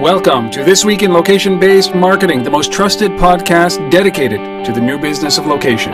[0.00, 4.80] Welcome to This Week in Location Based Marketing, the most trusted podcast dedicated to the
[4.80, 5.92] new business of location.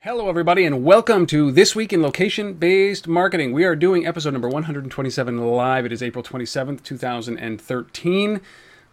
[0.00, 3.52] Hello, everybody, and welcome to This Week in Location Based Marketing.
[3.52, 5.86] We are doing episode number 127 live.
[5.86, 8.40] It is April 27th, 2013.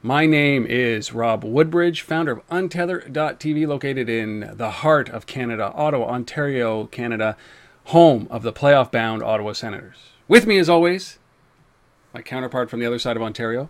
[0.05, 6.05] My name is Rob Woodbridge, founder of Untether.tv, located in the heart of Canada, Ottawa,
[6.05, 7.35] Ontario, Canada,
[7.85, 9.95] home of the playoff bound Ottawa Senators.
[10.27, 11.17] With me, as always,
[12.13, 13.69] my counterpart from the other side of Ontario.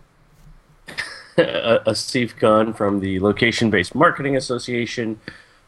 [1.38, 5.18] Asif Khan from the Location Based Marketing Association,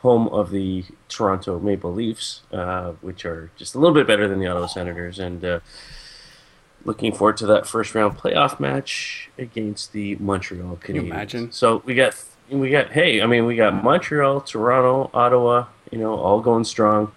[0.01, 4.39] home of the Toronto Maple Leafs, uh, which are just a little bit better than
[4.39, 5.19] the Ottawa Senators.
[5.19, 5.61] And uh,
[6.85, 10.81] looking forward to that first round playoff match against the Montreal Canadiens.
[10.81, 11.53] Can you imagine?
[11.53, 16.15] So we got we got hey, I mean we got Montreal, Toronto, Ottawa, you know,
[16.15, 17.13] all going strong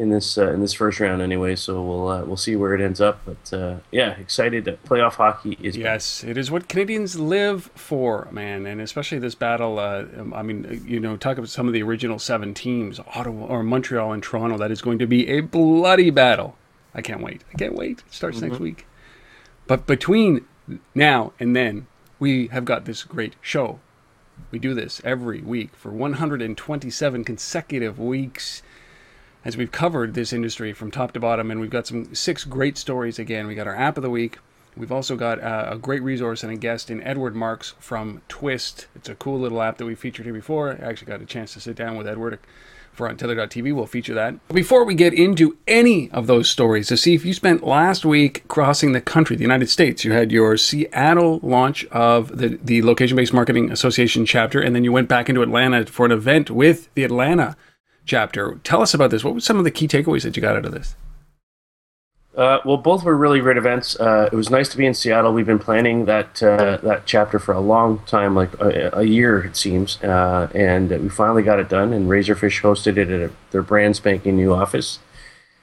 [0.00, 1.54] in this uh, in this first round anyway.
[1.54, 3.20] So we'll uh, we'll see where it ends up.
[3.24, 5.76] But uh, yeah, excited that playoff hockey is.
[5.76, 9.78] Yes, it is what Canadians live for, man, and especially this battle.
[9.78, 13.62] Uh, I mean, you know, talk about some of the original seven teams, Ottawa or
[13.62, 14.56] Montreal and Toronto.
[14.56, 16.56] That is going to be a bloody battle.
[16.94, 17.42] I can't wait.
[17.52, 18.02] I can't wait.
[18.06, 18.48] It starts mm-hmm.
[18.48, 18.86] next week.
[19.70, 20.46] But between
[20.96, 21.86] now and then,
[22.18, 23.78] we have got this great show.
[24.50, 28.64] We do this every week for 127 consecutive weeks
[29.44, 32.78] as we've covered this industry from top to bottom, and we've got some six great
[32.78, 33.46] stories again.
[33.46, 34.38] We got our app of the week.
[34.76, 38.88] We've also got uh, a great resource and a guest in Edward Marks from Twist.
[38.96, 40.70] It's a cool little app that we featured here before.
[40.70, 42.40] I actually got a chance to sit down with Edward
[42.92, 43.74] for Untether.tv.
[43.74, 44.46] We'll feature that.
[44.48, 48.46] Before we get into any of those stories, to see if you spent last week
[48.48, 53.16] crossing the country, the United States, you had your Seattle launch of the, the Location
[53.16, 56.92] Based Marketing Association chapter, and then you went back into Atlanta for an event with
[56.94, 57.56] the Atlanta
[58.04, 58.60] chapter.
[58.64, 59.24] Tell us about this.
[59.24, 60.94] What were some of the key takeaways that you got out of this?
[62.36, 63.98] Uh, well, both were really great events.
[63.98, 65.32] Uh, it was nice to be in Seattle.
[65.32, 69.44] We've been planning that uh, that chapter for a long time, like a, a year
[69.44, 71.92] it seems, uh, and we finally got it done.
[71.92, 75.00] And Razorfish hosted it at a, their brand spanking new office,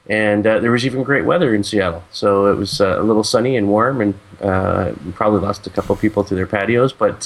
[0.10, 2.04] and uh, there was even great weather in Seattle.
[2.12, 4.14] So it was uh, a little sunny and warm, and
[5.06, 7.22] we probably lost a couple people to their patios, but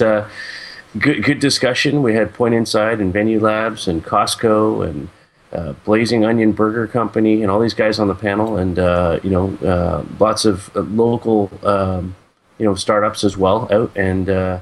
[1.00, 2.04] good good discussion.
[2.04, 5.10] We had Point Inside and Venue Labs and Costco and
[5.54, 9.30] uh, Blazing Onion Burger Company, and all these guys on the panel, and uh, you
[9.30, 12.16] know, uh, lots of uh, local, um,
[12.58, 14.60] you know, startups as well out, and uh,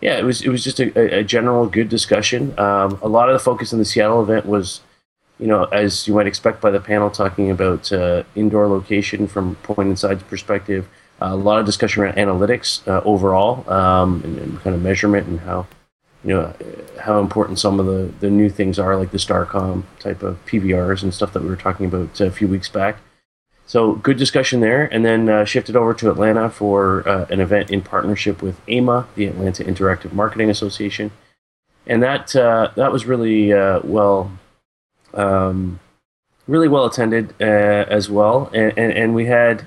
[0.00, 2.58] yeah, it was it was just a, a general good discussion.
[2.58, 4.80] Um, a lot of the focus in the Seattle event was,
[5.38, 7.92] you know, as you might expect by the panel, talking about
[8.34, 10.88] indoor location from Point Inside's perspective.
[11.20, 15.66] a lot of discussion around analytics overall um, and, and kind of measurement and how
[16.24, 16.54] you know
[17.00, 21.02] how important some of the, the new things are, like the Starcom type of PVRs
[21.02, 22.98] and stuff that we were talking about a few weeks back.
[23.66, 27.70] So good discussion there, and then uh, shifted over to Atlanta for uh, an event
[27.70, 31.10] in partnership with AMA, the Atlanta Interactive Marketing Association,
[31.86, 34.30] and that uh, that was really uh, well,
[35.14, 35.80] um,
[36.46, 37.44] really well attended uh,
[37.88, 39.64] as well, and, and, and we had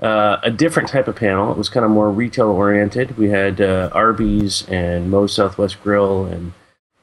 [0.00, 1.50] uh, a different type of panel.
[1.50, 3.16] It was kind of more retail oriented.
[3.16, 6.52] We had uh, Arby's and Moe's Southwest Grill and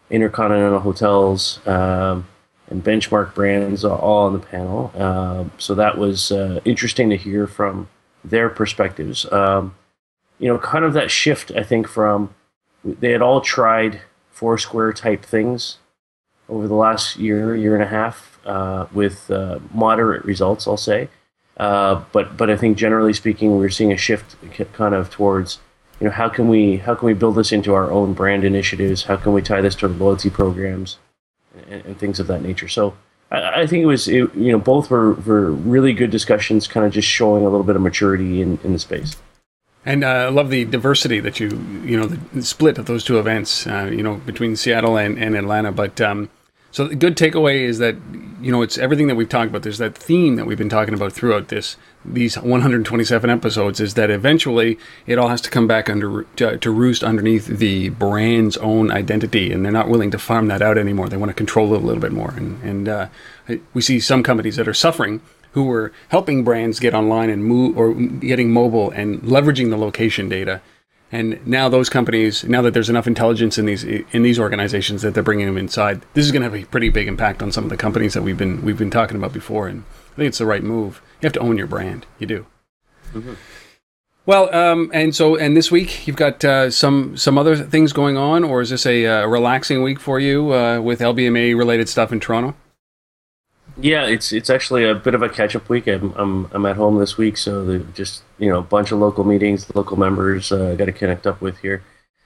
[0.10, 2.28] Intercontinental Hotels um,
[2.70, 4.92] and Benchmark Brands all on the panel.
[4.96, 7.90] Um, so that was uh, interesting to hear from
[8.24, 9.32] their perspectives.
[9.32, 9.76] Um,
[10.40, 12.34] you know, kind of that shift, I think, from
[12.84, 14.02] they had all tried
[14.32, 15.78] Foursquare type things
[16.50, 21.08] over the last year, year and a half, uh, with uh, moderate results, I'll say.
[21.58, 24.36] Uh, but but I think generally speaking, we're seeing a shift
[24.74, 25.60] kind of towards
[26.00, 29.04] you know how can we how can we build this into our own brand initiatives?
[29.04, 30.98] How can we tie this to the loyalty programs
[31.70, 32.68] and, and things of that nature?
[32.68, 32.96] So
[33.32, 36.86] I, I think it was it, you know both were were really good discussions, kind
[36.86, 39.16] of just showing a little bit of maturity in, in the space.
[39.86, 41.50] And uh, I love the diversity that you,
[41.84, 45.36] you know, the split of those two events, uh, you know, between Seattle and, and
[45.36, 45.74] Atlanta.
[45.74, 46.30] But um,
[46.74, 47.96] so the good takeaway is that
[48.42, 49.62] you know it's everything that we've talked about.
[49.62, 54.10] There's that theme that we've been talking about throughout this these 127 episodes is that
[54.10, 58.92] eventually it all has to come back under to, to, roost underneath the brand's own
[58.92, 61.08] identity, and they're not willing to farm that out anymore.
[61.08, 63.08] They want to control it a little bit more, and and uh,
[63.76, 65.22] we see some companies that are suffering
[65.52, 70.28] who were helping brands get online and move or getting mobile and leveraging the location
[70.28, 70.60] data
[71.14, 75.14] and now those companies, now that there's enough intelligence in these in these organizations that
[75.14, 77.64] they're bringing them inside, this is going to have a pretty big impact on some
[77.64, 79.68] of the companies that we've been we've been talking about before.
[79.68, 79.84] And
[80.14, 81.04] I think it's the right move.
[81.22, 82.08] You have to own your brand.
[82.18, 82.48] You do.
[83.14, 83.34] Mm-hmm.
[84.26, 88.18] Well, um, and so and this week you've got uh, some some other things going
[88.18, 92.12] on, or is this a uh, relaxing week for you uh, with LBMA related stuff
[92.12, 92.56] in Toronto?
[93.78, 95.88] Yeah, it's it's actually a bit of a catch up week.
[95.88, 99.24] I'm, I'm I'm at home this week, so just you know a bunch of local
[99.24, 101.84] meetings, local members uh, got to connect up with here,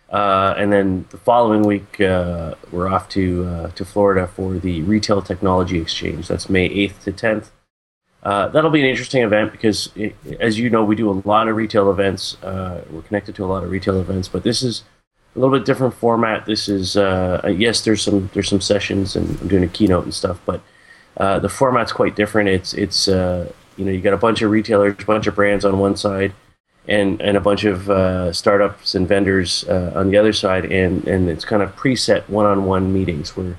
[0.10, 5.22] uh, and then the following week uh, we're off to to Florida for the Retail
[5.22, 6.28] Technology Exchange.
[6.28, 7.52] That's May eighth to tenth.
[8.24, 11.48] Uh, that'll be an interesting event because, it, as you know, we do a lot
[11.48, 12.36] of retail events.
[12.44, 14.84] Uh, we're connected to a lot of retail events, but this is
[15.34, 16.46] a little bit different format.
[16.46, 20.04] This is uh, uh yes, there's some there's some sessions and I'm doing a keynote
[20.04, 20.62] and stuff, but
[21.18, 22.50] uh, the format's quite different.
[22.50, 25.66] It's it's uh, you know you got a bunch of retailers, a bunch of brands
[25.66, 26.34] on one side,
[26.88, 31.46] and and a bunch of startups and vendors on the other side, and and it's
[31.46, 33.58] kind of preset one-on-one meetings where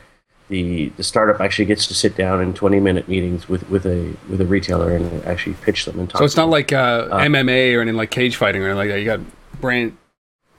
[0.49, 4.15] the the startup actually gets to sit down in 20 minute meetings with, with a
[4.29, 6.19] with a retailer and actually pitch them and talk.
[6.19, 8.89] So it's not like uh, uh, MMA or anything like cage fighting or anything like
[8.89, 8.99] that.
[8.99, 9.21] You got
[9.61, 9.97] brand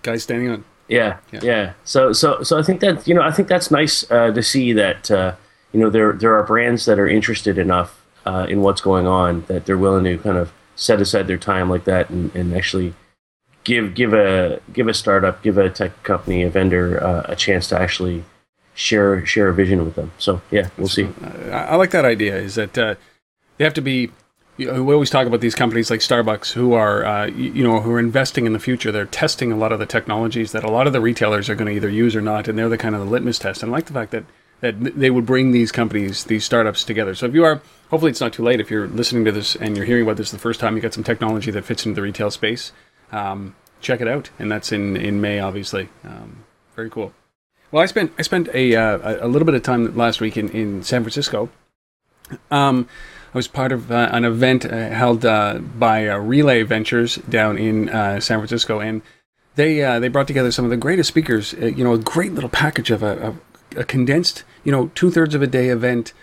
[0.03, 0.63] guys standing on.
[0.87, 4.09] Yeah, yeah, yeah, So so so I think that you know I think that's nice
[4.09, 5.35] uh, to see that uh,
[5.71, 9.43] you know there there are brands that are interested enough uh, in what's going on
[9.47, 12.93] that they're willing to kind of set aside their time like that and, and actually
[13.63, 17.67] give give a give a startup, give a tech company, a vendor uh, a chance
[17.69, 18.23] to actually
[18.73, 20.11] share share a vision with them.
[20.17, 21.09] So yeah, we'll see.
[21.51, 22.37] I like that idea.
[22.37, 22.95] Is that uh,
[23.57, 24.11] they have to be.
[24.57, 27.79] You know, we always talk about these companies like Starbucks who are, uh, you know,
[27.79, 28.91] who are investing in the future.
[28.91, 31.67] They're testing a lot of the technologies that a lot of the retailers are going
[31.69, 33.63] to either use or not, and they're the kind of the litmus test.
[33.63, 34.25] And I like the fact that
[34.61, 37.15] that they would bring these companies, these startups together.
[37.15, 38.59] So if you are, hopefully it's not too late.
[38.59, 40.93] If you're listening to this and you're hearing about this the first time, you got
[40.93, 42.71] some technology that fits into the retail space.
[43.11, 45.89] Um, check it out, and that's in in May, obviously.
[46.03, 46.43] Um,
[46.75, 47.13] very cool.
[47.71, 50.49] Well, I spent I spent a uh, a little bit of time last week in,
[50.49, 51.49] in San Francisco.
[52.51, 52.87] Um,
[53.33, 57.57] I was part of uh, an event uh, held uh, by uh, Relay Ventures down
[57.57, 59.01] in uh, San Francisco, and
[59.55, 61.53] they they brought together some of the greatest speakers.
[61.53, 63.35] you know, a great little package of a, a,
[63.75, 66.13] a condensed, you know, two thirds of a day event.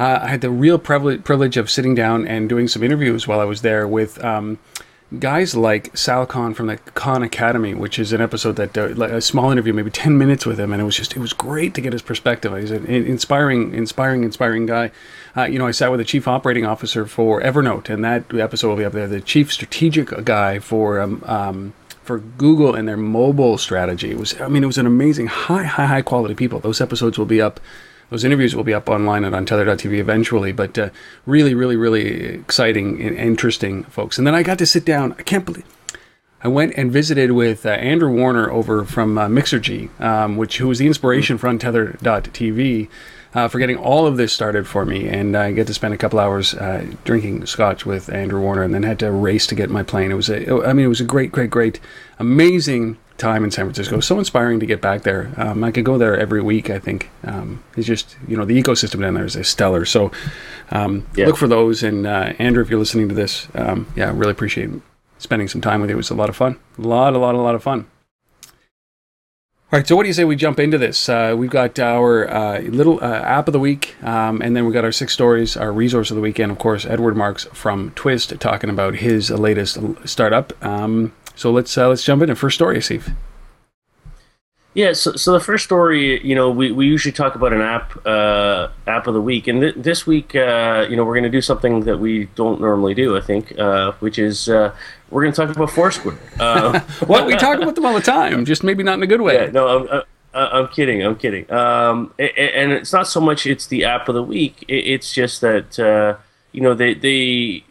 [0.00, 3.62] I had the real privilege of sitting down and doing some interviews while I was
[3.62, 4.22] there with.
[4.24, 4.58] Um,
[5.18, 9.20] guys like Sal Khan from the Khan Academy, which is an episode that uh, a
[9.20, 11.80] small interview, maybe ten minutes with him, and it was just it was great to
[11.80, 12.54] get his perspective.
[12.56, 14.90] He's an inspiring, inspiring, inspiring guy.
[15.36, 18.68] Uh, you know, I sat with the chief operating officer for Evernote, and that episode
[18.68, 19.06] will be up there.
[19.06, 21.74] The chief strategic guy for um, um,
[22.08, 24.10] for Google and their mobile strategy.
[24.10, 26.58] It was, I mean, it was an amazing, high, high, high quality people.
[26.58, 27.60] Those episodes will be up
[28.08, 30.50] those interviews will be up online and Untether.tv eventually.
[30.50, 30.88] But uh,
[31.26, 34.16] really, really, really exciting and interesting folks.
[34.16, 35.14] And then I got to sit down.
[35.18, 35.66] I can't believe.
[36.42, 40.68] I went and visited with uh, Andrew Warner over from uh, Mixergy, um, which who
[40.68, 42.88] was the inspiration for Untether.tv
[43.34, 45.08] uh, for getting all of this started for me.
[45.08, 48.74] And I get to spend a couple hours uh, drinking scotch with Andrew Warner, and
[48.74, 50.10] then had to race to get my plane.
[50.10, 51.80] It was a, I mean, it was a great, great, great,
[52.18, 54.00] amazing time in San Francisco.
[54.00, 55.32] So inspiring to get back there.
[55.36, 56.70] Um, I could go there every week.
[56.70, 59.84] I think um, it's just you know the ecosystem down there is stellar.
[59.84, 60.10] So
[60.70, 61.26] um, yeah.
[61.26, 61.82] look for those.
[61.82, 64.70] And uh, Andrew, if you're listening to this, um, yeah, really appreciate
[65.18, 65.96] spending some time with you.
[65.96, 66.58] It was a lot of fun.
[66.78, 67.86] A lot, a lot, a lot of fun.
[69.70, 71.10] All right, so what do you say we jump into this?
[71.10, 74.72] Uh, we've got our uh, little uh, app of the week, um, and then we've
[74.72, 77.90] got our six stories, our resource of the week, and of course, Edward Marks from
[77.90, 79.76] Twist talking about his latest
[80.06, 80.54] startup.
[80.64, 83.10] Um, so let's uh, let's jump into first story, Steve.
[84.74, 88.06] Yeah, so, so the first story, you know, we, we usually talk about an app
[88.06, 91.30] uh, app of the week, and th- this week, uh, you know, we're going to
[91.30, 94.74] do something that we don't normally do, I think, uh, which is uh,
[95.10, 96.18] we're going to talk about Foursquare.
[96.38, 99.20] Uh, well, we talk about them all the time, just maybe not in a good
[99.20, 99.34] way.
[99.34, 101.50] Yeah, no, I'm, I'm kidding, I'm kidding.
[101.50, 105.78] Um, and it's not so much it's the app of the week; it's just that
[105.80, 106.16] uh,
[106.52, 107.64] you know they they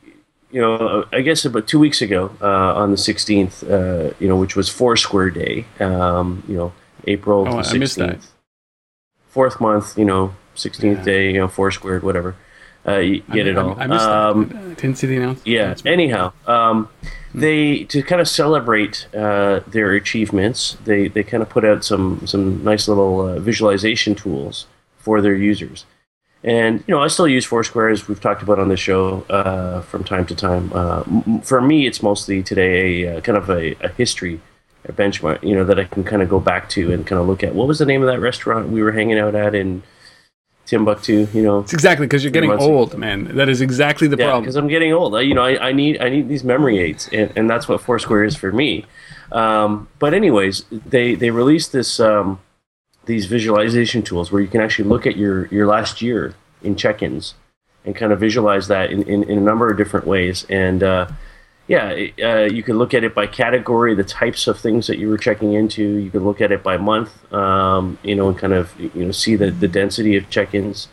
[0.51, 4.37] you know, I guess about two weeks ago, uh, on the 16th, uh, you know,
[4.37, 6.73] which was Foursquare Day, um, you know,
[7.07, 8.27] April oh, 16th.
[9.29, 11.03] Fourth month, you know, 16th yeah.
[11.03, 12.35] day, you know, Foursquare, whatever.
[12.87, 13.79] Uh, you get I, it all.
[13.79, 14.57] I, missed um, that.
[14.57, 15.47] I didn't see the announcement.
[15.47, 15.75] Yeah.
[15.85, 17.39] Anyhow, um, hmm.
[17.39, 22.25] they to kind of celebrate uh, their achievements, they they kind of put out some
[22.25, 24.67] some nice little uh, visualization tools
[24.99, 25.85] for their users.
[26.43, 29.81] And you know, I still use Foursquare as we've talked about on the show uh,
[29.81, 30.71] from time to time.
[30.73, 34.39] Uh, m- for me, it's mostly today a uh, kind of a, a, history,
[34.87, 37.27] a benchmark, you know, that I can kind of go back to and kind of
[37.27, 37.53] look at.
[37.53, 39.83] What was the name of that restaurant we were hanging out at in
[40.65, 41.27] Timbuktu?
[41.33, 42.97] You know, it's exactly because you're getting old, ago.
[42.97, 43.35] man.
[43.35, 44.43] That is exactly the yeah, problem.
[44.43, 45.15] Because I'm getting old.
[45.15, 47.81] I, you know, I, I, need I need these memory aids, and, and that's what
[47.81, 48.85] Foursquare is for me.
[49.31, 51.99] Um, but anyways, they they released this.
[51.99, 52.39] Um,
[53.07, 57.33] these visualization tools where you can actually look at your, your last year in check-ins
[57.85, 60.45] and kind of visualize that in, in, in a number of different ways.
[60.49, 61.07] And, uh,
[61.67, 65.09] yeah, uh, you can look at it by category, the types of things that you
[65.09, 65.83] were checking into.
[65.83, 69.11] You could look at it by month, um, you know, and kind of you know
[69.11, 70.87] see the, the density of check-ins,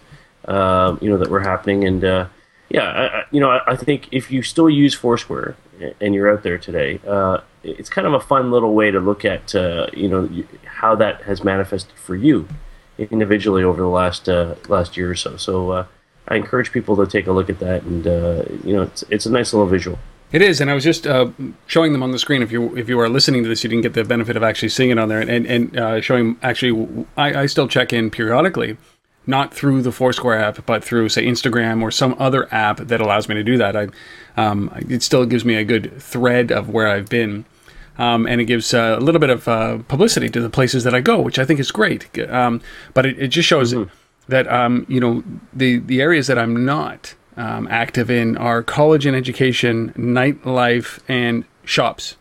[0.46, 1.84] uh, you know, that were happening.
[1.84, 2.26] And uh,
[2.70, 5.56] yeah, I, I, you know, I, I, think if you still use Foursquare
[6.00, 9.24] and you're out there today, uh, it's kind of a fun little way to look
[9.24, 10.28] at uh, you know
[10.64, 12.48] how that has manifested for you
[12.98, 15.36] individually over the last uh, last year or so.
[15.36, 15.86] So
[16.26, 18.04] I encourage people to take a look at that, and
[18.64, 20.00] you know, it's it's a nice little visual.
[20.32, 21.30] It is, and I was just uh,
[21.66, 22.42] showing them on the screen.
[22.42, 24.70] If you if you are listening to this, you didn't get the benefit of actually
[24.70, 26.36] seeing it on there, and and uh, showing.
[26.42, 28.76] Actually, I, I still check in periodically,
[29.26, 33.28] not through the Foursquare app, but through say Instagram or some other app that allows
[33.28, 33.76] me to do that.
[33.76, 33.88] I,
[34.36, 37.44] um, it still gives me a good thread of where I've been.
[37.96, 40.96] Um, and it gives uh, a little bit of uh, publicity to the places that
[40.96, 42.18] I go, which I think is great.
[42.28, 42.60] Um,
[42.92, 43.88] but it, it, just shows mm-hmm.
[44.26, 49.06] that um, you know the the areas that I'm not um, active in are college
[49.06, 52.16] and education, nightlife, and shops.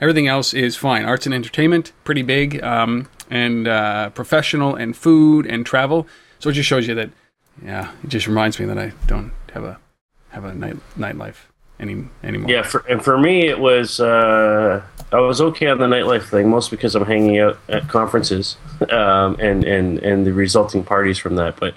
[0.00, 1.04] Everything else is fine.
[1.04, 6.06] Arts and entertainment, pretty big, um, and uh, professional, and food and travel.
[6.38, 7.10] So it just shows you that,
[7.64, 9.78] yeah, it just reminds me that I don't have a
[10.30, 11.36] have a night nightlife
[11.80, 12.50] any anymore.
[12.50, 16.48] Yeah, for, and for me, it was uh, I was okay on the nightlife thing,
[16.48, 18.56] mostly because I'm hanging out at conferences
[18.90, 21.74] um, and and and the resulting parties from that, but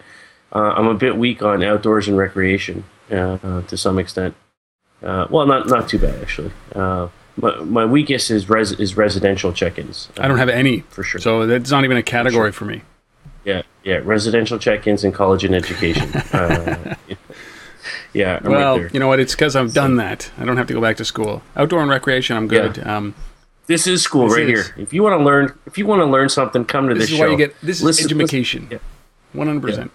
[0.53, 4.36] uh, I'm a bit weak on outdoors and recreation uh, uh, to some extent.
[5.01, 6.51] Uh, well, not not too bad actually.
[6.75, 10.10] Uh, my, my weakest is res- is residential check-ins.
[10.17, 11.20] I don't have any for sure.
[11.20, 12.67] So that's not even a category for, sure.
[12.67, 12.81] for me.
[13.43, 16.12] Yeah, yeah, residential check-ins and college and education.
[18.13, 18.39] yeah.
[18.43, 19.20] I'm well, right you know what?
[19.20, 20.31] It's because I've done that.
[20.38, 21.41] I don't have to go back to school.
[21.55, 22.77] Outdoor and recreation, I'm good.
[22.77, 22.98] Yeah.
[22.98, 23.15] Um,
[23.65, 24.67] this is school this right is.
[24.67, 24.75] here.
[24.77, 27.12] If you want to learn, if you want to learn something, come to this, this
[27.12, 27.25] is show.
[27.25, 28.79] Why you get this is education.
[29.34, 29.91] One hundred percent.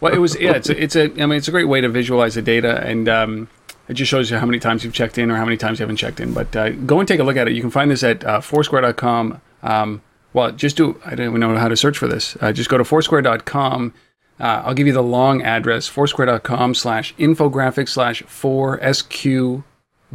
[0.00, 0.52] Well, it was yeah.
[0.52, 3.08] It's a, it's a I mean it's a great way to visualize the data and.
[3.08, 3.48] Um,
[3.88, 5.84] it just shows you how many times you've checked in or how many times you
[5.84, 6.32] haven't checked in.
[6.34, 7.54] But uh, go and take a look at it.
[7.54, 9.40] You can find this at uh, foursquare.com.
[9.62, 12.36] Um, well, just do, I don't even know how to search for this.
[12.40, 13.94] Uh, just go to foursquare.com.
[14.38, 19.64] Uh, I'll give you the long address, foursquare.com slash infographics slash 4SQ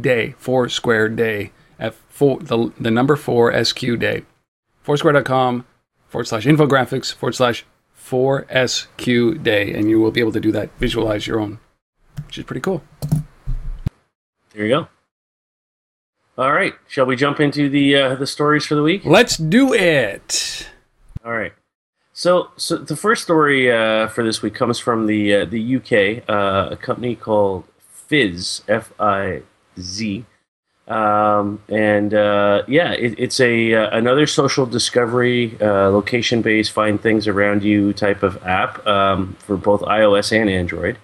[0.00, 4.22] day, foursquare day, at four, the, the number 4 SQ day.
[4.82, 5.64] Foursquare.com
[6.08, 7.64] forward slash infographics forward slash
[8.08, 11.58] 4SQ day, and you will be able to do that, visualize your own,
[12.26, 12.82] which is pretty cool.
[14.52, 14.88] There you go.
[16.36, 19.04] All right, shall we jump into the uh, the stories for the week?
[19.04, 20.68] Let's do it.
[21.24, 21.52] All right.
[22.14, 26.28] So, so the first story uh, for this week comes from the uh, the UK,
[26.28, 29.42] uh, a company called Fizz F I
[29.78, 30.24] Z,
[30.92, 37.00] um, and uh, yeah, it, it's a uh, another social discovery, uh, location based, find
[37.00, 40.98] things around you type of app um, for both iOS and Android.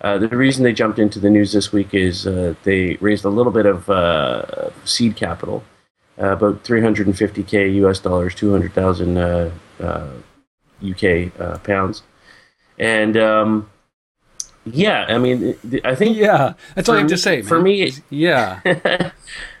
[0.00, 3.28] Uh, the reason they jumped into the news this week is uh, they raised a
[3.28, 5.62] little bit of uh, seed capital,
[6.16, 9.52] about 350k US dollars, 200,000
[10.82, 12.02] UK pounds,
[12.78, 13.68] and um,
[14.66, 16.16] yeah, I mean, I think.
[16.16, 17.36] Yeah, that's all I have to say.
[17.36, 17.44] Man.
[17.44, 18.60] For me, yeah.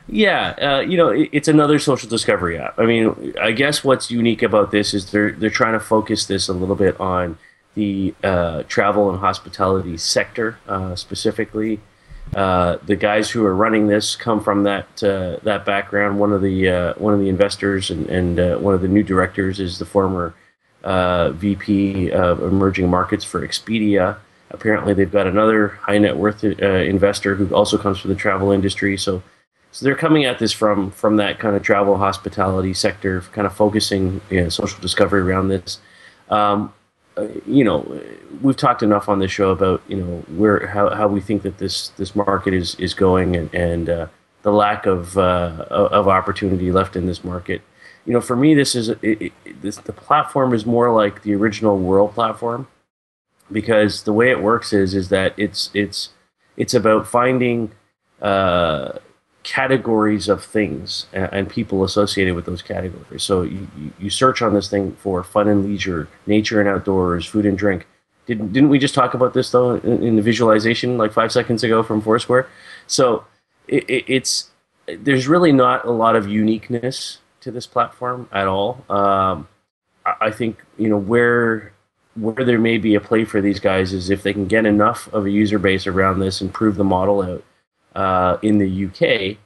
[0.08, 2.78] yeah, uh, you know, it's another social discovery app.
[2.78, 6.48] I mean, I guess what's unique about this is they're they're trying to focus this
[6.48, 7.38] a little bit on
[7.74, 11.80] the uh, travel and hospitality sector uh, specifically.
[12.34, 16.18] Uh, the guys who are running this come from that uh, that background.
[16.18, 19.60] One of the uh, one of the investors and, and one of the new directors
[19.60, 20.34] is the former
[20.82, 24.16] VP of emerging markets for Expedia.
[24.50, 28.52] Apparently, they've got another high net worth uh, investor who also comes from the travel
[28.52, 28.96] industry.
[28.96, 29.22] So,
[29.72, 33.54] so they're coming at this from from that kind of travel hospitality sector, kind of
[33.54, 35.80] focusing you know, social discovery around this.
[36.28, 36.72] Um,
[37.46, 38.00] you know,
[38.42, 41.58] we've talked enough on this show about you know where how, how we think that
[41.58, 44.06] this this market is is going and and uh,
[44.42, 47.62] the lack of uh, of opportunity left in this market.
[48.04, 49.32] You know, for me, this is it, it,
[49.62, 52.68] this the platform is more like the original Whrrl platform
[53.50, 56.10] because the way it works is is that it's it's
[56.56, 57.72] it's about finding
[58.22, 58.98] uh,
[59.42, 63.22] categories of things and, and, people associated with those categories.
[63.22, 67.44] So you, you search on this thing for fun and leisure, nature and outdoors, food
[67.44, 67.86] and drink.
[68.26, 71.62] Didn't didn't we just talk about this though in, in the visualization like five seconds
[71.62, 72.48] ago from Foursquare?
[72.86, 73.26] So
[73.68, 74.50] it, it, it's
[74.86, 78.82] there's really not a lot of uniqueness to this platform at all.
[78.88, 79.46] Um,
[80.06, 81.73] I, I think you know where
[82.16, 85.12] where there may be a play for these guys is if they can get enough
[85.12, 87.44] of a user base around this and prove the model out
[87.94, 89.38] uh, in the UK.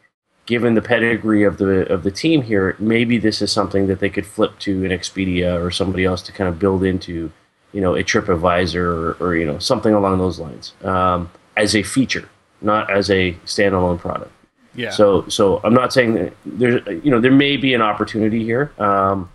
[0.47, 4.09] Given the pedigree of the of the team here, maybe this is something that they
[4.09, 7.31] could flip to an Expedia or somebody else to kind of build into,
[7.73, 11.83] you know, a TripAdvisor or, or you know something along those lines um, as a
[11.83, 12.31] feature,
[12.63, 14.33] not as a standalone product.
[14.75, 14.89] Yeah.
[14.89, 18.73] So so I'm not saying that there's you know there may be an opportunity here.
[18.79, 19.31] Um,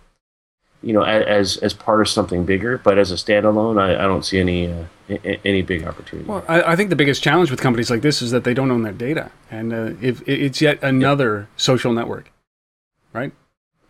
[0.84, 4.24] you know, as as part of something bigger, but as a standalone, I, I don't
[4.24, 4.84] see any uh,
[5.44, 6.28] any big opportunity.
[6.28, 8.70] Well, I, I, think the biggest challenge with companies like this is that they don't
[8.70, 11.46] own their data, and uh, if it's yet another yeah.
[11.56, 12.30] social network,
[13.12, 13.32] right?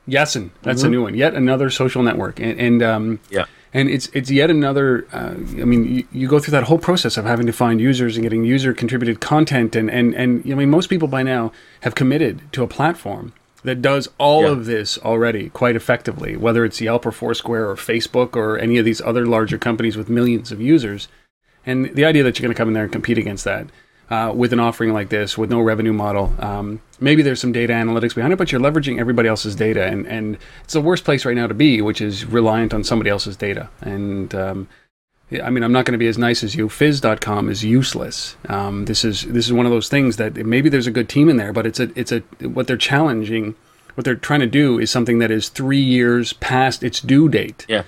[0.09, 0.87] Yesin, that's mm-hmm.
[0.87, 1.15] a new one.
[1.15, 5.07] Yet another social network, and, and um, yeah, and it's it's yet another.
[5.13, 8.17] Uh, I mean, you, you, go through that whole process of having to find users
[8.17, 11.97] and getting user contributed content, and and and I mean, most people by now have
[11.97, 13.33] committed to a platform
[13.65, 14.51] that does all yeah.
[14.51, 18.85] of this already quite effectively, whether it's Yelp or Foursquare or Facebook or any of
[18.85, 21.09] these other larger companies with millions of users.
[21.67, 23.67] And the idea that you're going to come in there and compete against that
[24.11, 27.73] uh, with an offering like this, with no revenue model, um, maybe there's some data
[27.73, 31.25] analytics behind it, but you're leveraging everybody else's data, and and it's the worst place
[31.25, 33.71] right now to be, which is reliant on somebody else's data.
[33.81, 34.69] And um,
[35.33, 36.69] I mean, I'm not going to be as nice as you.
[36.69, 38.37] Fizz.com is useless.
[38.49, 41.29] Um, this is this is one of those things that maybe there's a good team
[41.29, 43.55] in there, but it's a it's a what they're challenging,
[43.95, 47.65] what they're trying to do is something that is three years past its due date.
[47.69, 47.85] Yeah,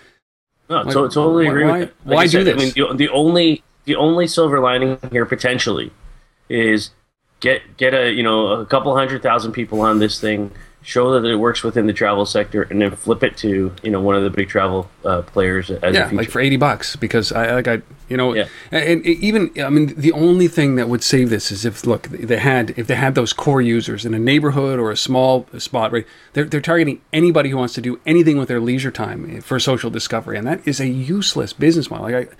[0.70, 1.64] no, like, totally agree.
[1.64, 2.54] Why, with like why do this?
[2.54, 5.92] I mean, the, the only the only silver lining here potentially
[6.48, 6.90] is
[7.40, 10.50] get get a you know a couple hundred thousand people on this thing
[10.86, 14.00] show that it works within the travel sector, and then flip it to you know
[14.00, 17.54] one of the big travel uh, players as yeah, like for eighty bucks because I
[17.54, 18.46] like I you know yeah.
[18.70, 22.38] and, even I mean the only thing that would save this is if look they
[22.38, 26.06] had if they had those core users in a neighborhood or a small spot right
[26.34, 29.90] they're they're targeting anybody who wants to do anything with their leisure time for social
[29.90, 32.34] discovery and that is a useless business model like I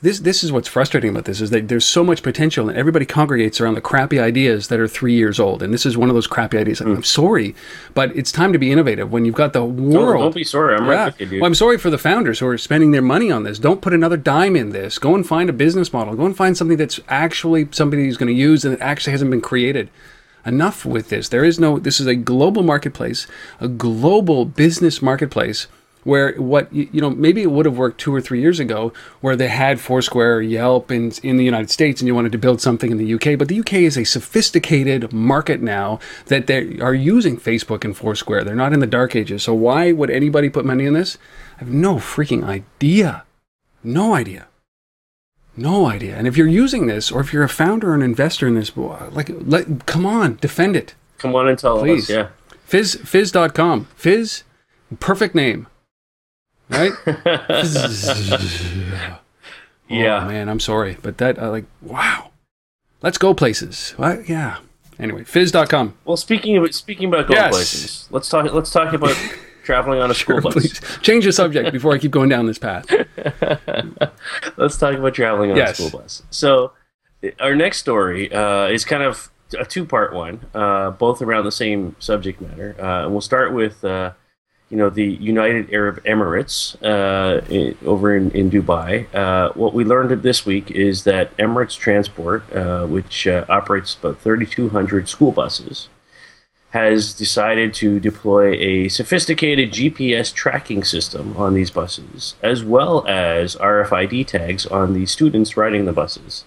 [0.00, 3.04] this this is what's frustrating about this is that there's so much potential and everybody
[3.04, 5.60] congregates around the crappy ideas that are three years old.
[5.60, 6.80] And this is one of those crappy ideas.
[6.80, 6.96] Mm.
[6.96, 7.54] i'm sorry
[7.94, 9.10] but it's time to be innovative.
[9.10, 10.76] When you've got the world don't, be sorry.
[10.76, 10.90] I'm yeah.
[10.90, 11.40] right with you dude.
[11.40, 13.58] well i'm sorry for the founders who are spending their money on this.
[13.58, 14.98] Don't put another dime in this.
[14.98, 16.14] Go and find a business model.
[16.14, 19.30] Go and find something that's actually somebody who's going to use and it actually hasn't
[19.30, 19.90] been created.
[20.46, 21.28] Enough with this.
[21.28, 23.26] There is no this is a global marketplace
[23.60, 25.66] a global business marketplace
[26.04, 29.36] where what you know maybe it would have worked two or three years ago where
[29.36, 32.90] they had Foursquare, Yelp in in the United States, and you wanted to build something
[32.90, 33.38] in the UK.
[33.38, 38.44] But the UK is a sophisticated market now that they are using Facebook and Foursquare.
[38.44, 39.42] They're not in the dark ages.
[39.42, 41.18] So why would anybody put money in this?
[41.56, 43.24] I have no freaking idea.
[43.82, 44.46] No idea.
[45.56, 46.16] No idea.
[46.16, 48.76] And if you're using this, or if you're a founder or an investor in this,
[48.76, 50.94] like, let, come on, defend it.
[51.18, 52.08] Come on and tell Please.
[52.08, 52.28] us, yeah.
[52.64, 53.88] Fizz, fizz.com.
[53.96, 54.44] Fizz,
[55.00, 55.66] perfect name
[56.70, 56.92] right?
[59.88, 60.24] yeah.
[60.24, 62.30] Oh, man, I'm sorry, but that uh, like wow.
[63.00, 63.92] Let's go places.
[63.96, 64.28] What?
[64.28, 64.58] Yeah.
[64.98, 65.94] Anyway, fizz.com.
[66.04, 67.54] Well, speaking of speaking about going yes.
[67.54, 68.52] places, let's talk.
[68.52, 69.16] Let's talk about
[69.62, 70.54] traveling on a school bus.
[70.54, 70.80] Please.
[71.02, 72.86] Change the subject before I keep going down this path.
[74.56, 75.78] let's talk about traveling on yes.
[75.78, 76.22] a school bus.
[76.30, 76.72] So,
[77.38, 81.94] our next story uh, is kind of a two-part one, uh, both around the same
[82.00, 82.74] subject matter.
[82.78, 84.12] Uh, and we'll start with uh,
[84.70, 89.12] you know, the United Arab Emirates uh, in, over in, in Dubai.
[89.14, 94.20] Uh, what we learned this week is that Emirates Transport, uh, which uh, operates about
[94.20, 95.88] 3,200 school buses,
[96.70, 103.56] has decided to deploy a sophisticated GPS tracking system on these buses, as well as
[103.56, 106.44] RFID tags on the students riding the buses.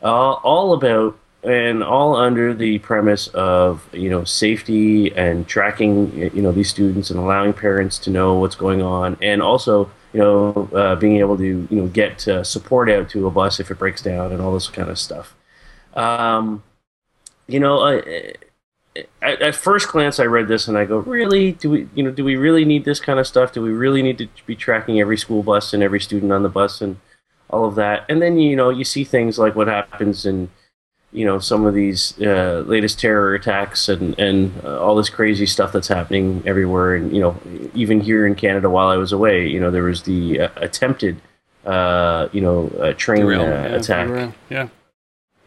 [0.00, 6.42] Uh, all about and all under the premise of you know safety and tracking you
[6.42, 9.16] know these students and allowing parents to know what's going on.
[9.20, 13.26] And also you know uh, being able to you know get uh, support out to
[13.26, 15.34] a bus if it breaks down and all this kind of stuff.
[15.94, 16.62] Um,
[17.46, 18.02] you know uh,
[19.20, 21.52] at, at, first glance i read this and i go really?
[21.52, 23.52] Do we you know do we really need this kind of stuff?
[23.52, 26.48] Do we really need to be tracking every school bus and every student on the
[26.48, 26.98] bus and
[27.50, 28.06] all of that?
[28.08, 30.48] And then you know you see things like what happens in
[31.14, 35.46] you know some of these uh, latest terror attacks and and uh, all this crazy
[35.46, 36.96] stuff that's happening everywhere.
[36.96, 37.40] And you know
[37.72, 41.20] even here in Canada while I was away you know there was the uh, attempted
[41.64, 44.34] uh, you know train uh, yeah, attack.
[44.50, 44.68] yeah.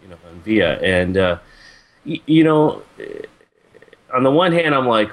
[0.02, 0.80] You know on Via.
[0.80, 1.38] And uh,
[2.06, 2.82] y- you know
[4.14, 5.12] on the one hand I'm like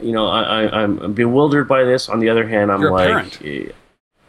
[0.00, 2.10] you know I, I'm bewildered by this.
[2.10, 3.74] On the other hand I'm You're like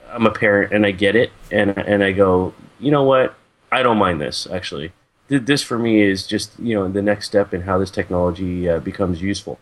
[0.10, 1.32] I'm a parent and I get it.
[1.52, 3.36] And and I go you know what?
[3.70, 4.94] I don't mind this actually
[5.40, 8.80] this for me is just you know the next step in how this technology uh,
[8.80, 9.60] becomes useful.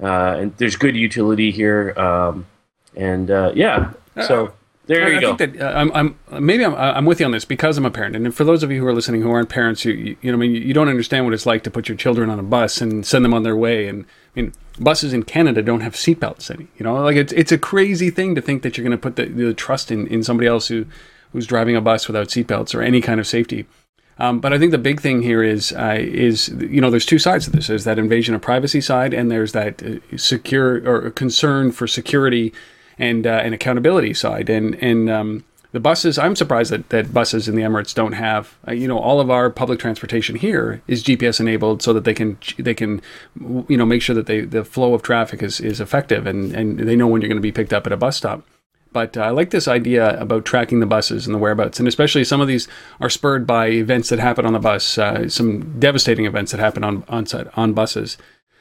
[0.00, 2.46] Uh, and there's good utility here, um,
[2.94, 3.92] and uh, yeah.
[4.26, 4.50] So uh,
[4.86, 5.32] there you I, go.
[5.32, 7.86] I think that uh, I'm, I'm maybe I'm, I'm with you on this because I'm
[7.86, 10.16] a parent, and for those of you who are listening who aren't parents, you you,
[10.20, 12.38] you know I mean you don't understand what it's like to put your children on
[12.38, 13.88] a bus and send them on their way.
[13.88, 16.50] And I mean buses in Canada don't have seatbelts.
[16.50, 19.02] Any you know like it's it's a crazy thing to think that you're going to
[19.02, 20.86] put the, the trust in in somebody else who
[21.32, 23.66] who's driving a bus without seatbelts or any kind of safety.
[24.18, 27.18] Um, but I think the big thing here is uh, is you know there's two
[27.18, 27.66] sides to this.
[27.66, 32.52] There's that invasion of privacy side, and there's that uh, secure or concern for security
[32.98, 34.48] and uh, and accountability side.
[34.48, 38.56] And and um, the buses, I'm surprised that, that buses in the Emirates don't have.
[38.66, 42.14] Uh, you know, all of our public transportation here is GPS enabled, so that they
[42.14, 43.02] can they can
[43.68, 46.78] you know make sure that they the flow of traffic is is effective, and and
[46.78, 48.46] they know when you're going to be picked up at a bus stop.
[48.96, 52.24] But uh, I like this idea about tracking the buses and the whereabouts, and especially
[52.24, 52.66] some of these
[52.98, 56.82] are spurred by events that happen on the bus, uh, some devastating events that happen
[56.82, 58.16] on on on buses.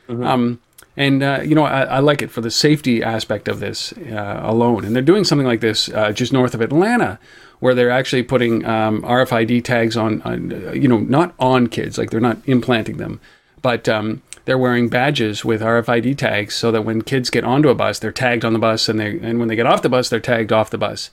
[0.10, 0.26] Mm-hmm.
[0.26, 0.62] Um,
[0.98, 4.42] and uh, you know, I, I, like it for the safety aspect of this uh,
[4.44, 4.84] alone.
[4.84, 7.18] And they're doing something like this uh, just north of Atlanta,
[7.62, 11.98] where they're actually putting um, RFID tags on, on, uh, you know, not on kids,
[11.98, 13.22] like they're not implanting them,
[13.62, 17.76] but um, they're wearing badges with RFID tags so that when kids get onto a
[17.76, 20.10] bus, they're tagged on the bus, and they and when they get off the bus,
[20.10, 21.10] they're tagged off the bus.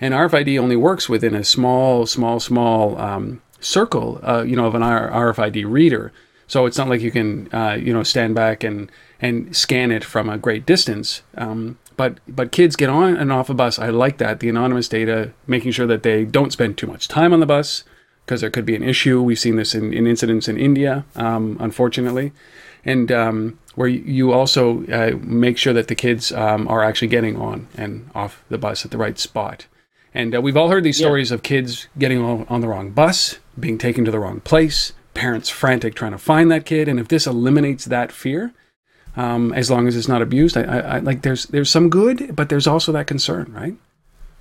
[0.00, 4.74] And RFID only works within a small, small, small um, circle, uh, you know, of
[4.74, 6.12] an RFID reader.
[6.46, 10.04] So it's not like you can, uh, you know, stand back and and scan it
[10.04, 11.22] from a great distance.
[11.36, 13.78] Um, but but kids get on and off a bus.
[13.78, 17.32] I like that the anonymous data, making sure that they don't spend too much time
[17.32, 17.82] on the bus
[18.24, 19.22] because there could be an issue.
[19.22, 22.32] We've seen this in, in incidents in India, um, unfortunately
[22.86, 27.36] and um, where you also uh, make sure that the kids um, are actually getting
[27.36, 29.66] on and off the bus at the right spot.
[30.14, 31.34] And uh, we've all heard these stories yeah.
[31.34, 35.50] of kids getting on, on the wrong bus, being taken to the wrong place, parents
[35.50, 36.88] frantic trying to find that kid.
[36.88, 38.54] And if this eliminates that fear,
[39.16, 42.36] um, as long as it's not abused, I, I, I, like there's there's some good,
[42.36, 43.74] but there's also that concern, right?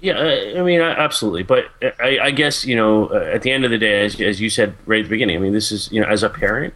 [0.02, 0.20] Yeah,
[0.58, 1.44] I mean, absolutely.
[1.44, 1.66] But
[2.00, 4.50] I, I guess you know, uh, at the end of the day, as, as you
[4.50, 6.74] said right at the beginning, I mean, this is you know, as a parent,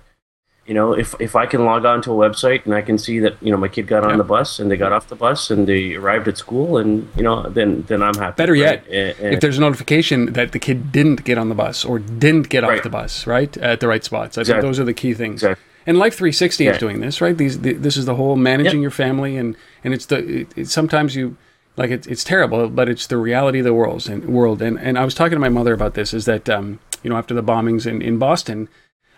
[0.70, 3.18] you know, if if I can log on to a website and I can see
[3.22, 5.50] that you know my kid got on the bus and they got off the bus
[5.50, 8.36] and they arrived at school and you know then then I'm happy.
[8.38, 8.84] Better right?
[8.88, 11.98] yet, and, if there's a notification that the kid didn't get on the bus or
[11.98, 12.78] didn't get right.
[12.78, 14.62] off the bus right at the right spots, I exactly.
[14.62, 15.42] think those are the key things.
[15.42, 15.66] Exactly.
[15.88, 16.72] And Life 360 yeah.
[16.74, 17.36] is doing this, right?
[17.36, 18.84] These the, this is the whole managing yep.
[18.84, 21.36] your family and and it's the it, it, sometimes you
[21.78, 24.62] like it, it's terrible, but it's the reality of the world and world.
[24.62, 26.14] And and I was talking to my mother about this.
[26.14, 28.70] Is that um, you know after the bombings in in Boston,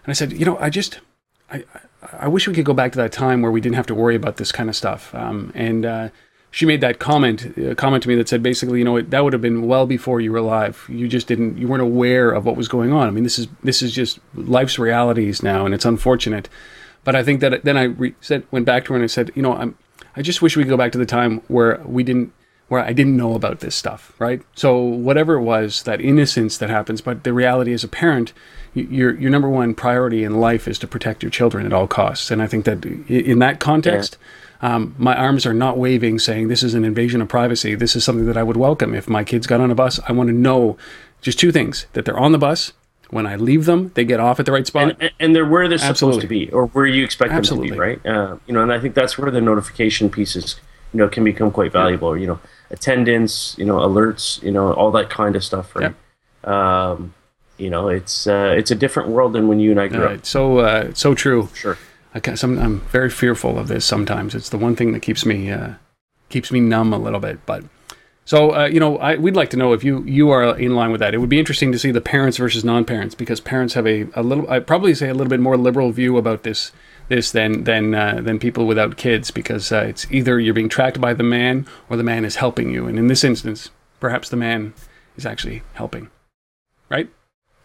[0.06, 1.02] and I said, you know, I just
[1.52, 1.64] I,
[2.14, 4.16] I wish we could go back to that time where we didn't have to worry
[4.16, 5.14] about this kind of stuff.
[5.14, 6.10] Um, and uh,
[6.50, 9.24] she made that comment, a comment to me that said basically, you know, it, that
[9.24, 10.86] would have been well before you were alive.
[10.90, 13.08] You just didn't, you weren't aware of what was going on.
[13.08, 16.50] I mean, this is this is just life's realities now, and it's unfortunate.
[17.04, 19.32] But I think that then I re- said, went back to her and I said,
[19.34, 19.78] you know, I'm,
[20.16, 22.34] I just wish we could go back to the time where we didn't
[22.72, 24.42] where I didn't know about this stuff, right?
[24.56, 28.32] So whatever it was, that innocence that happens, but the reality as a parent,
[28.74, 32.32] your your number one priority in life is to protect your children at all costs.
[32.32, 34.18] And I think that in that context,
[34.64, 34.76] yeah.
[34.76, 37.76] um, my arms are not waving, saying this is an invasion of privacy.
[37.76, 40.00] This is something that I would welcome if my kids got on a bus.
[40.08, 40.78] I want to know
[41.20, 42.72] just two things: that they're on the bus.
[43.10, 45.68] When I leave them, they get off at the right spot, and, and they're where
[45.68, 46.22] they're Absolutely.
[46.22, 47.72] supposed to be, or where you expect Absolutely.
[47.72, 48.06] them to be, right?
[48.06, 50.62] Uh, you know, and I think that's where the notification pieces,
[50.94, 52.16] you know, can become quite valuable.
[52.16, 52.22] Yeah.
[52.22, 55.94] You know, attendance, you know, alerts, you know, all that kind of stuff, right?
[56.44, 56.92] Yeah.
[56.92, 57.14] Um,
[57.58, 60.14] you know, it's uh, it's a different world than when you and I grew uh,
[60.16, 60.26] up.
[60.26, 61.50] So uh, so true.
[61.54, 61.78] Sure.
[62.14, 64.36] I some, I'm very fearful of this sometimes.
[64.36, 65.74] It's the one thing that keeps me uh,
[66.30, 67.46] keeps me numb a little bit.
[67.46, 67.64] But
[68.26, 70.92] so uh, you know, I, we'd like to know if you you are in line
[70.92, 71.14] with that.
[71.14, 74.24] It would be interesting to see the parents versus non-parents because parents have a, a
[74.24, 76.72] little, I probably say a little bit more liberal view about this
[77.12, 81.00] this than than uh, than people without kids because uh, it's either you're being tracked
[81.00, 83.70] by the man or the man is helping you, and in this instance,
[84.00, 84.74] perhaps the man
[85.18, 86.10] is actually helping,
[86.90, 87.10] right?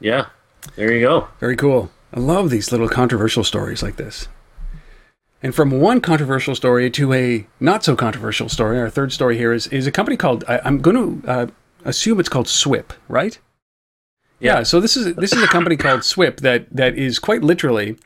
[0.00, 0.26] Yeah,
[0.74, 1.28] there you go.
[1.38, 1.90] Very cool.
[2.12, 4.28] I love these little controversial stories like this.
[5.42, 9.52] And from one controversial story to a not so controversial story, our third story here
[9.52, 11.46] is, is a company called, I, am going to uh,
[11.84, 13.38] assume it's called Swipp, right?
[14.40, 14.56] Yeah.
[14.56, 14.62] yeah.
[14.64, 17.96] so this is this is a company called Swipp that that is quite literally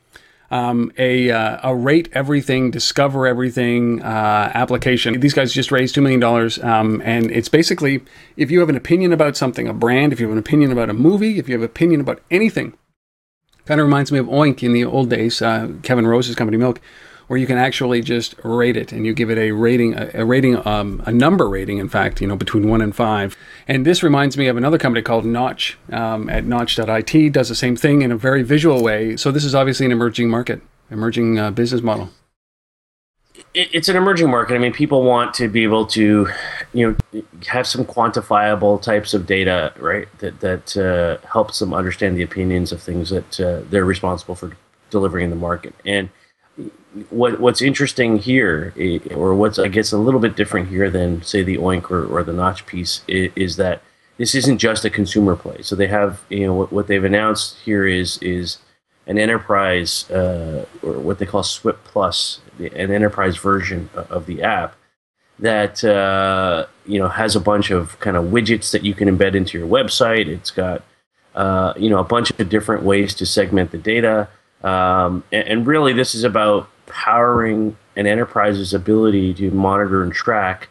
[0.51, 5.21] um, a, uh, a rate everything, discover everything uh, application.
[5.21, 6.23] These guys just raised $2 million.
[6.63, 8.03] Um, and it's basically
[8.37, 10.91] if you have an opinion about something, a brand, if you have an opinion about
[10.91, 12.75] a movie, if you have an opinion about anything,
[13.65, 16.81] kind of reminds me of Oink in the old days, uh, Kevin Rose's company Milk
[17.31, 20.25] where you can actually just rate it and you give it a rating, a, a
[20.25, 23.37] rating, um, a number rating, in fact, you know, between one and five.
[23.69, 27.77] And this reminds me of another company called Knotch um, at Knotch.it, does the same
[27.77, 29.17] thing in a very visual way.
[29.17, 32.11] So this is obviously an emerging market, emerging uh, business model.
[33.55, 34.57] It's an emerging market.
[34.57, 36.27] I mean, people want to be able to,
[36.73, 40.09] you know, have some quantifiable types of data, right?
[40.19, 44.57] That that uh, helps them understand the opinions of things that uh, they're responsible for
[44.91, 45.75] delivering in the market.
[45.87, 46.11] And
[47.11, 48.75] what what's interesting here,
[49.15, 52.23] or what's I guess a little bit different here than say the Oink or, or
[52.23, 53.83] the Knotch piece, is, is that
[54.19, 55.63] this isn't just a consumer play.
[55.63, 58.59] So they have, you know, what, what they've announced here is is
[59.07, 64.77] an enterprise uh, or what they call Swipp Plus, an enterprise version of the app
[65.41, 69.35] that uh, you know has a bunch of kind of widgets that you can embed
[69.35, 70.27] into your website.
[70.27, 70.83] It's got
[71.35, 74.29] uh, you know a bunch of different ways to segment the data,
[74.63, 80.69] um, and, and really this is about powering an enterprise's ability to monitor and track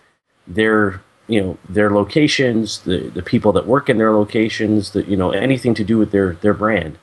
[0.47, 5.15] their you know their locations, the the people that work in their locations, the you
[5.15, 6.97] know anything to do with their their brand,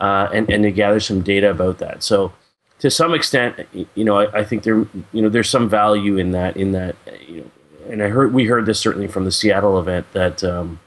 [0.00, 2.02] uh, and and to gather some data about that.
[2.02, 2.32] So
[2.80, 6.32] to some extent, you know, I, I, think there you know there's some value in
[6.32, 7.50] that in that you know,
[7.90, 10.78] and I heard we heard this certainly from the Seattle event that um,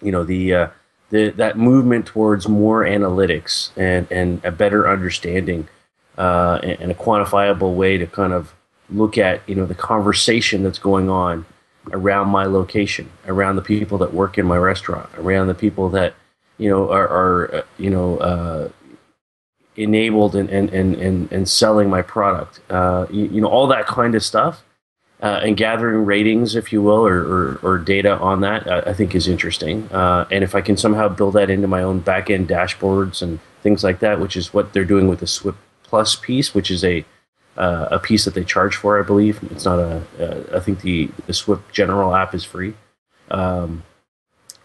[0.00, 0.68] you know the uh,
[1.12, 5.68] the that movement towards more analytics and and a better understanding
[6.18, 8.52] uh, and, and a quantifiable way to kind of
[8.90, 11.46] look at you know the conversation that's going on
[11.92, 16.14] around my location, around the people that work in my restaurant, around the people that
[16.58, 18.68] you know are, are uh, you know uh,
[19.76, 22.60] enabled and and, and, and, selling my product.
[22.70, 24.64] Uh, you, you, know all that kind of stuff.
[25.22, 28.92] Uh, and gathering ratings, if you will, or, or, or data on that, I, I
[28.92, 29.88] think is interesting.
[29.92, 33.38] Uh, and if I can somehow build that into my own back end dashboards and
[33.62, 35.54] things like that, which is what they're doing with the Swipp
[35.84, 37.04] Plus piece, which is a
[37.56, 39.40] uh, a piece that they charge for, I believe.
[39.50, 40.02] It's not a.
[40.18, 42.74] Uh, I think the the Swipp General app is free.
[43.30, 43.84] Um,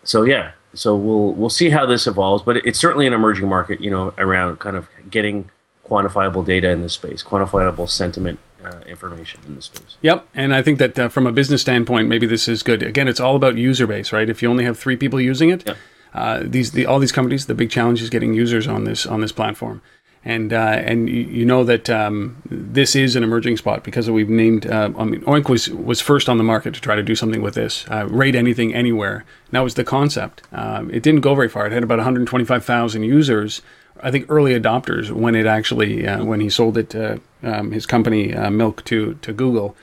[0.03, 3.81] so yeah, so we'll we'll see how this evolves, but it's certainly an emerging market.
[3.81, 5.51] You know, around kind of getting
[5.85, 9.97] quantifiable data in this space, quantifiable sentiment uh, information in this space.
[10.01, 12.83] Yep, and I think that uh, from a business standpoint, maybe this is good.
[12.83, 14.29] Again, it's all about user base, right?
[14.29, 15.69] If you only have three people using it,
[16.13, 19.21] uh, these the, all these companies, the big challenge is getting users on this on
[19.21, 19.81] this platform
[20.27, 24.67] and uh, and you, know that um, this is an emerging spot because we've named.
[24.67, 27.41] Uh, I mean, Oink was was first on the market to try to do something
[27.41, 27.85] with this.
[27.89, 29.23] Uh, rate anything anywhere.
[29.51, 30.41] That was the concept.
[30.51, 31.65] Um, it didn't go very far.
[31.65, 33.61] It had about 125,000 users.
[34.01, 37.85] I think early adopters when it actually uh, when he sold it to um, his
[37.85, 39.75] company uh, Milk to to Google.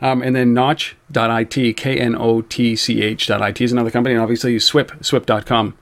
[0.00, 4.14] Um, and then Knotch.it, K N O T C H.it is another company.
[4.14, 5.76] And obviously, Swipp, swipp.com,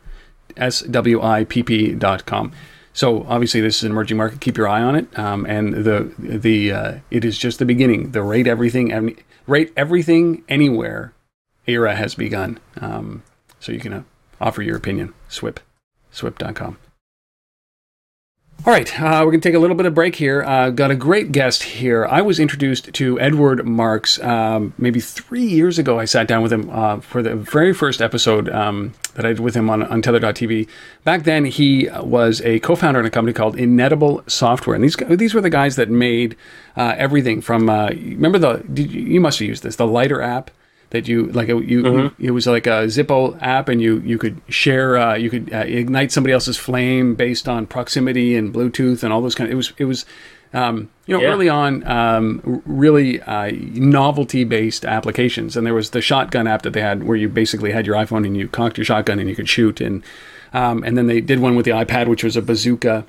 [0.56, 2.52] S W I P P.com.
[2.92, 4.40] So obviously, this is an emerging market.
[4.40, 5.18] Keep your eye on it.
[5.18, 8.12] Um, and the the uh, it is just the beginning.
[8.12, 11.12] The rate everything rate everything anywhere
[11.66, 12.60] era has begun.
[12.80, 13.24] Um,
[13.58, 14.02] so you can uh,
[14.40, 15.12] offer your opinion.
[15.28, 15.58] Swipp,
[16.12, 16.78] swipp.com.
[18.66, 20.42] All right, uh, we're going to take a little bit of break here.
[20.42, 22.06] Uh, got a great guest here.
[22.06, 25.98] I was introduced to Edward Marks um, maybe three years ago.
[25.98, 29.40] I sat down with him uh, for the very first episode um, that I did
[29.40, 30.66] with him on Untether.tv.
[31.04, 35.34] Back then, he was a co-founder in a company called Inedible Software, and these these
[35.34, 36.34] were the guys that made
[36.74, 37.68] uh, everything from.
[37.68, 38.64] Uh, remember the?
[38.74, 40.50] You, you must have used this, the Lighter app
[40.94, 42.22] that you like you, mm-hmm.
[42.24, 45.58] it was like a Zippo app and you you could share uh, you could uh,
[45.58, 49.56] ignite somebody else's flame based on proximity and Bluetooth and all those kind of it
[49.56, 50.06] was it was
[50.52, 51.28] um, you know yeah.
[51.28, 56.74] early on um, really uh, novelty based applications and there was the shotgun app that
[56.74, 59.34] they had where you basically had your iPhone and you cocked your shotgun and you
[59.34, 60.04] could shoot and
[60.52, 63.04] um, and then they did one with the iPad which was a bazooka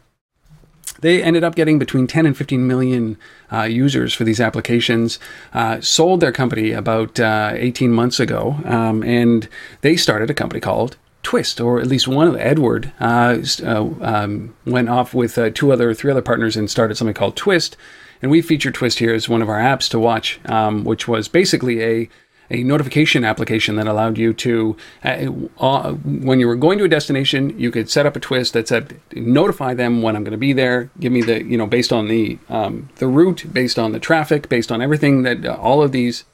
[1.02, 3.18] they ended up getting between 10 and 15 million
[3.52, 5.20] uh, users for these applications.
[5.54, 9.48] Uh, sold their company about uh, 18 months ago, um, and
[9.82, 14.56] they started a company called Twist, or at least one of Edward uh, uh, um,
[14.66, 17.76] went off with two other, three other partners and started something called Twist.
[18.22, 21.28] And we feature Twist here as one of our apps to watch, um, which was
[21.28, 22.10] basically a
[22.50, 26.90] a notification application that allowed you to, uh, uh, when you were going to a
[26.90, 30.38] destination, you could set up a twist that said, notify them when I'm going to
[30.38, 30.90] be there.
[31.00, 34.50] Give me the, you know, based on the um, the route, based on the traffic,
[34.50, 36.26] based on everything that uh, all of these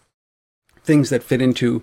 [0.84, 1.82] things that fit into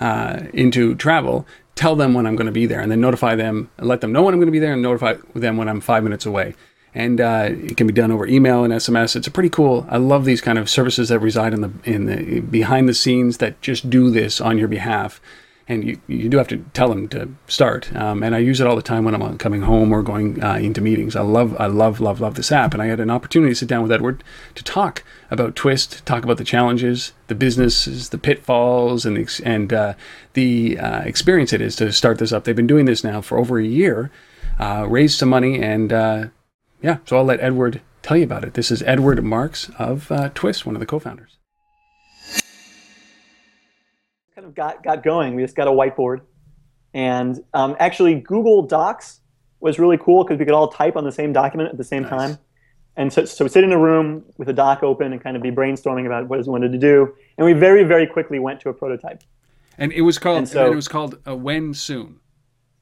[0.00, 1.46] uh, into travel.
[1.74, 4.22] Tell them when I'm going to be there, and then notify them, let them know
[4.22, 6.54] when I'm going to be there, and notify them when I'm five minutes away
[6.94, 9.16] and uh, it can be done over email and SMS.
[9.16, 9.86] It's a pretty cool.
[9.88, 13.38] I love these kind of services that reside in the in the behind the scenes
[13.38, 15.20] that just do this on your behalf.
[15.70, 17.94] And you, you do have to tell them to start.
[17.94, 20.54] Um, and I use it all the time when I'm coming home or going uh,
[20.54, 21.14] into meetings.
[21.14, 22.72] I love, I love, love, love this app.
[22.72, 24.24] And I had an opportunity to sit down with Edward
[24.54, 29.70] to talk about Twist, talk about the challenges, the businesses, the pitfalls, and the, and
[29.74, 29.92] uh,
[30.32, 32.44] the uh, experience it is to start this up.
[32.44, 34.10] They've been doing this now for over a year,
[34.58, 36.26] uh, raised some money, and uh,
[36.82, 38.54] yeah, so I'll let Edward tell you about it.
[38.54, 41.36] This is Edward Marks of uh, Twist, one of the co-founders.
[44.34, 45.34] Kind of got got going.
[45.34, 46.20] We just got a whiteboard,
[46.94, 49.20] and um, actually Google Docs
[49.60, 52.02] was really cool because we could all type on the same document at the same
[52.02, 52.10] nice.
[52.10, 52.38] time.
[52.96, 55.42] And so, so we sit in a room with a doc open and kind of
[55.42, 57.14] be brainstorming about what we wanted to do.
[57.36, 59.22] And we very, very quickly went to a prototype.
[59.78, 60.38] And it was called.
[60.38, 62.18] And so- and it was called When Soon.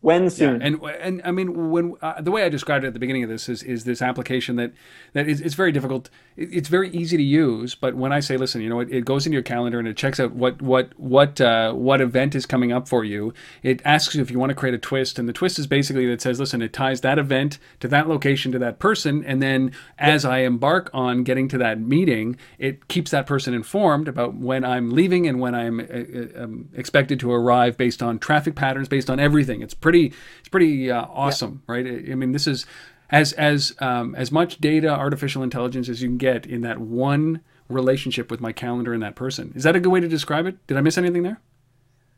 [0.03, 0.61] When soon?
[0.63, 3.31] And and I mean, when uh, the way I described it at the beginning of
[3.31, 4.73] this is is this application that
[5.15, 6.11] that is it's very difficult.
[6.37, 9.05] It, it's very easy to use, but when I say, listen, you know, it, it
[9.05, 12.45] goes into your calendar and it checks out what what what uh, what event is
[12.45, 13.33] coming up for you.
[13.63, 16.07] It asks you if you want to create a twist, and the twist is basically
[16.07, 19.73] that says, listen, it ties that event to that location to that person, and then
[19.99, 24.63] as I embark on getting to that meeting, it keeps that person informed about when
[24.63, 28.89] I'm leaving and when I'm uh, uh, um, expected to arrive based on traffic patterns,
[28.89, 29.63] based on everything.
[29.63, 31.87] It's pretty it's pretty uh, awesome, right?
[31.87, 32.67] I I mean, this is
[33.11, 37.41] as as um, as much data, artificial intelligence as you can get in that one
[37.69, 39.53] relationship with my calendar and that person.
[39.55, 40.67] Is that a good way to describe it?
[40.67, 41.41] Did I miss anything there?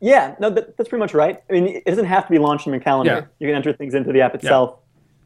[0.01, 1.43] Yeah, no, that, that's pretty much right.
[1.49, 3.11] I mean, it doesn't have to be launched in your calendar.
[3.11, 3.25] Yeah.
[3.39, 4.69] You can enter things into the app itself.
[4.71, 4.75] Yeah.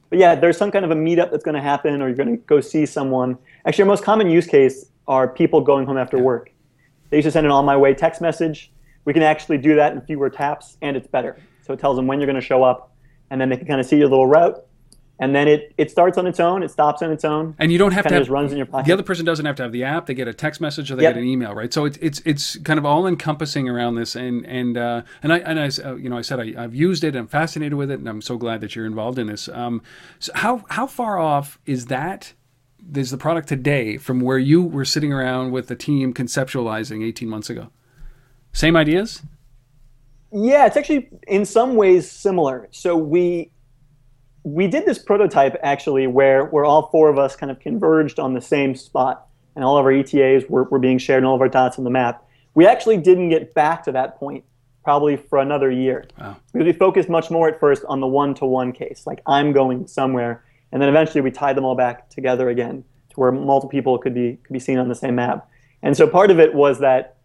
[0.10, 2.38] But yeah, there's some kind of a meetup that's going to happen, or you're going
[2.38, 3.38] to go see someone.
[3.66, 6.52] Actually, our most common use case are people going home after work.
[7.10, 8.72] They used to send an on my way text message.
[9.06, 11.38] We can actually do that in fewer taps, and it's better.
[11.64, 12.94] So it tells them when you're going to show up,
[13.30, 14.64] and then they can kind of see your little route.
[15.20, 17.56] And then it, it starts on its own, it stops on its own.
[17.60, 18.88] And you don't have to have, just runs in your pocket.
[18.88, 20.08] The other person doesn't have to have the app.
[20.08, 21.14] They get a text message or they Yep.
[21.14, 21.72] get an email, right?
[21.72, 24.16] So it's it's it's kind of all encompassing around this.
[24.16, 27.04] And and uh, and I and I uh, you know I said I, I've used
[27.04, 27.16] it.
[27.16, 29.48] I'm fascinated with it, and I'm so glad that you're involved in this.
[29.50, 29.82] Um,
[30.20, 32.34] so how how far off is that?
[32.94, 37.30] Is the product today from where you were sitting around with the team conceptualizing 18
[37.30, 37.70] months ago?
[38.52, 39.22] Same ideas?
[40.34, 42.68] Yeah, it's actually in some ways similar.
[42.72, 43.52] So we
[44.44, 48.34] we did this prototype actually where where all four of us kind of converged on
[48.34, 51.42] the same spot and all of our ETAs were, were being shared and all of
[51.42, 52.26] our dots on the map.
[52.56, 54.44] We actually didn't get back to that point
[54.84, 56.06] probably for another year.
[56.20, 56.36] Wow.
[56.52, 59.54] Because we focused much more at first on the one to one case, like I'm
[59.54, 63.70] going somewhere, and then eventually we tied them all back together again to where multiple
[63.70, 65.48] people could be could be seen on the same map.
[65.84, 67.18] And so part of it was that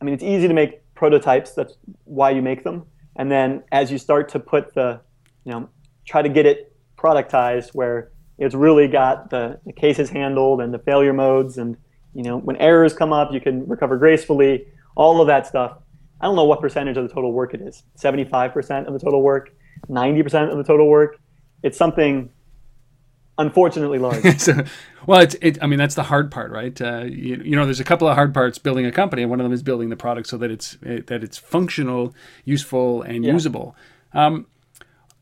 [0.00, 1.50] I mean, it's easy to make prototypes.
[1.50, 2.86] That's why you make them.
[3.16, 5.00] And then as you start to put the,
[5.44, 5.68] you know,
[6.04, 10.78] try to get it productized where it's really got the, the cases handled and the
[10.78, 11.76] failure modes and,
[12.14, 15.78] you know, when errors come up, you can recover gracefully, all of that stuff.
[16.20, 19.22] I don't know what percentage of the total work it is 75% of the total
[19.22, 19.50] work,
[19.88, 21.18] 90% of the total work.
[21.64, 22.30] It's something
[23.42, 24.38] unfortunately large.
[24.38, 24.64] so,
[25.06, 25.58] well, it's it.
[25.62, 26.80] I mean, that's the hard part, right?
[26.80, 29.40] Uh, you, you know, there's a couple of hard parts building a company, and one
[29.40, 33.24] of them is building the product so that it's it, that it's functional, useful, and
[33.24, 33.32] Yeah.
[33.32, 33.76] usable.
[34.14, 34.46] Um,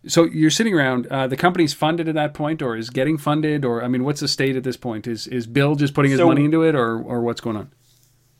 [0.06, 1.06] so you're sitting around.
[1.08, 4.20] Uh, the company's funded at that point, or is getting funded, or I mean, what's
[4.20, 5.06] the state at this point?
[5.06, 7.70] Is is Bill just putting his So- money into it, or or what's going on?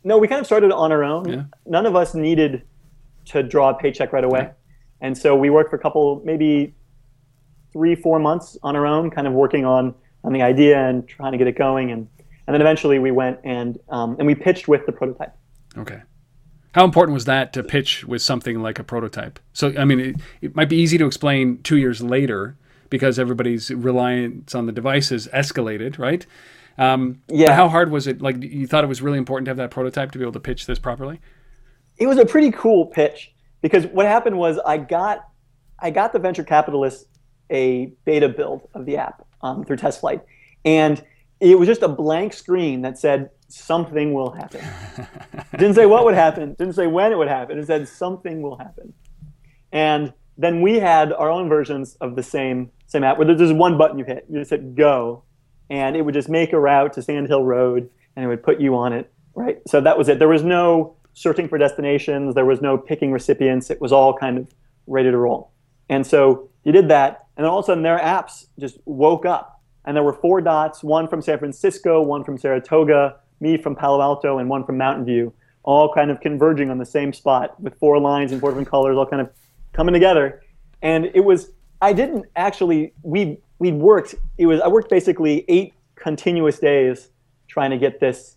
[0.03, 1.29] No, we kind of started on our own.
[1.29, 1.43] Yeah.
[1.67, 2.63] None of us needed
[3.27, 4.51] to draw a paycheck right away.
[5.03, 6.75] And so we worked for a couple, maybe
[7.73, 11.33] three, four months on our own, kind of working on, on the idea and trying
[11.33, 11.91] to get it going.
[11.91, 12.09] And,
[12.47, 15.35] and then eventually we went and, um, and we pitched with the prototype.
[15.79, 16.03] Okay.
[16.75, 19.39] How important was that to pitch with something like a prototype?
[19.53, 22.57] So, I mean, it, it might be easy to explain two years later
[22.91, 26.27] because everybody's reliance on the devices escalated, right?
[26.79, 27.55] Um, but Yeah.
[27.55, 28.23] how hard was it?
[28.23, 30.41] Like, you thought it was really important to have that prototype to be able to
[30.41, 31.21] pitch this properly?
[31.99, 33.31] it was a pretty cool pitch
[33.61, 35.29] because what happened was I got
[35.79, 37.05] I got the venture capitalists
[37.51, 40.23] a beta build of the app um, through test flight,
[40.65, 41.05] and
[41.41, 44.65] it was just a blank screen that said something will happen.
[45.53, 46.55] didn't say what would happen.
[46.55, 47.59] Didn't say when it would happen.
[47.59, 48.93] It said something will happen,
[49.73, 53.55] and then we had our own versions of the same same app where there's just
[53.55, 54.27] one button you hit.
[54.29, 55.25] You just hit go,
[55.69, 58.61] and it would just make a route to Sand Hill Road, and it would put
[58.61, 59.13] you on it.
[59.35, 59.59] Right.
[59.67, 60.19] So that was it.
[60.19, 62.35] There was no searching for destinations.
[62.35, 63.71] There was no picking recipients.
[63.71, 64.49] It was all kind of
[64.87, 65.53] ready to roll.
[65.89, 69.25] And so you did that, and then all of a sudden their apps just woke
[69.25, 73.75] up, and there were four dots: one from San Francisco, one from Saratoga, me from
[73.75, 77.59] Palo Alto, and one from Mountain View, all kind of converging on the same spot
[77.59, 79.31] with four lines and four different colors, all kind of
[79.73, 80.43] coming together.
[80.83, 84.17] And it was I didn't actually we we worked.
[84.37, 87.09] It was I worked basically eight continuous days
[87.49, 88.37] trying to get this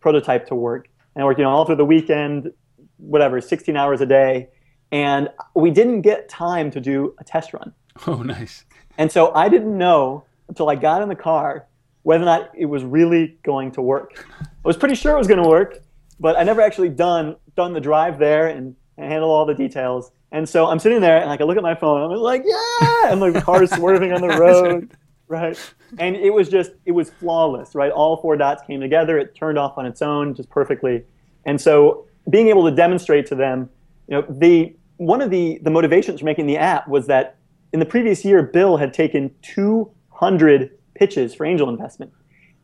[0.00, 0.88] prototype to work.
[1.14, 2.50] And I worked, you know, all through the weekend,
[2.96, 4.48] whatever, 16 hours a day.
[4.90, 7.74] And we didn't get time to do a test run.
[8.06, 8.64] Oh, nice.
[8.98, 11.66] And so I didn't know until I got in the car
[12.02, 14.26] whether or not it was really going to work.
[14.40, 15.78] I was pretty sure it was going to work,
[16.20, 20.12] but I never actually done done the drive there and, and handle all the details.
[20.32, 22.42] And so I'm sitting there and like I look at my phone, and I'm like,
[22.44, 24.90] yeah, and like the car is swerving on the road,
[25.28, 25.58] right?
[25.98, 27.90] And it was just it was flawless, right?
[27.90, 29.18] All four dots came together.
[29.18, 31.04] It turned off on its own just perfectly.
[31.46, 33.70] And so being able to demonstrate to them,
[34.08, 37.36] you know, the one of the the motivations for making the app was that
[37.74, 42.12] in the previous year, Bill had taken 200 pitches for angel investment,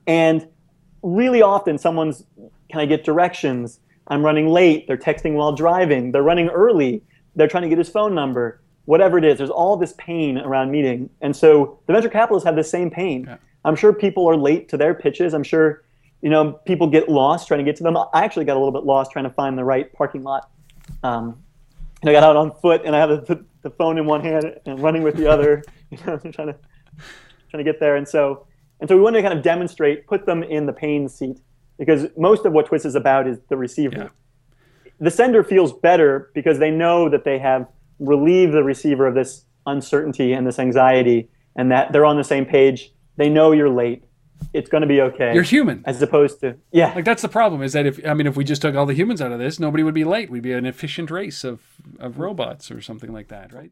[0.07, 0.47] and
[1.03, 2.25] really often someone's
[2.71, 3.81] can I get directions?
[4.07, 4.87] I'm running late.
[4.87, 6.13] They're texting while driving.
[6.13, 7.03] They're running early.
[7.35, 8.63] They're trying to get his phone number.
[8.85, 11.11] Whatever it is, there's all this pain around meeting.
[11.21, 13.25] And so the venture capitalists have the same pain.
[13.27, 13.39] Yeah.
[13.65, 15.35] I'm sure people are late to their pitches.
[15.35, 15.83] I'm sure,
[16.23, 17.97] you know, people get lost trying to get to them.
[17.97, 20.51] I actually got a little bit lost trying to find the right parking lot.
[21.03, 21.43] Um,
[22.01, 24.59] and I got out on foot and I had the, the phone in one hand
[24.67, 26.57] and running with the other, you know, trying to
[27.51, 27.97] trying to get there.
[27.97, 28.47] And so
[28.81, 31.39] and so we wanted to kind of demonstrate, put them in the pain seat
[31.79, 33.97] because most of what Twist is about is the receiver.
[33.97, 34.09] Yeah.
[35.01, 37.67] The sender feels better because they know that they have
[37.99, 42.47] relieved the receiver of this uncertainty and this anxiety and that they're on the same
[42.47, 42.93] page.
[43.17, 44.05] They know you're late.
[44.53, 45.33] It's going to be okay.
[45.35, 45.83] You're human.
[45.87, 46.93] As opposed to, yeah.
[46.95, 48.95] Like that's the problem is that if I mean if we just took all the
[48.95, 50.31] humans out of this, nobody would be late.
[50.31, 51.61] We'd be an efficient race of
[51.99, 53.71] of robots or something like that, right?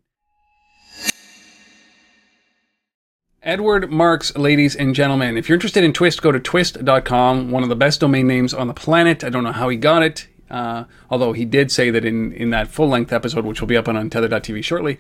[3.43, 5.37] Edward Marks, ladies and gentlemen.
[5.37, 8.67] If you're interested in Twist, go to twist.com, one of the best domain names on
[8.67, 9.23] the planet.
[9.23, 12.51] I don't know how he got it, uh, although he did say that in, in
[12.51, 14.99] that full length episode, which will be up on Untether.tv shortly,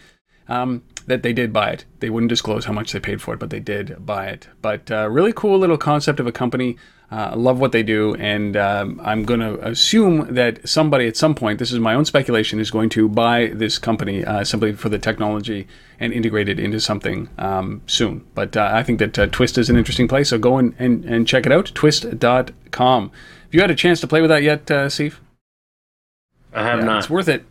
[0.48, 1.84] um, that they did buy it.
[2.00, 4.48] They wouldn't disclose how much they paid for it, but they did buy it.
[4.62, 6.76] But uh, really cool little concept of a company.
[7.10, 11.16] Uh, I love what they do, and um, I'm going to assume that somebody at
[11.16, 14.74] some point, this is my own speculation, is going to buy this company uh, simply
[14.74, 15.66] for the technology
[15.98, 18.26] and integrate it into something um, soon.
[18.34, 21.02] But uh, I think that uh, Twist is an interesting place, so go and, and,
[21.06, 23.10] and check it out, twist.com.
[23.10, 25.18] Have you had a chance to play with that yet, uh, Steve?
[26.52, 26.98] I have Yeah, not.
[26.98, 27.46] It's worth it.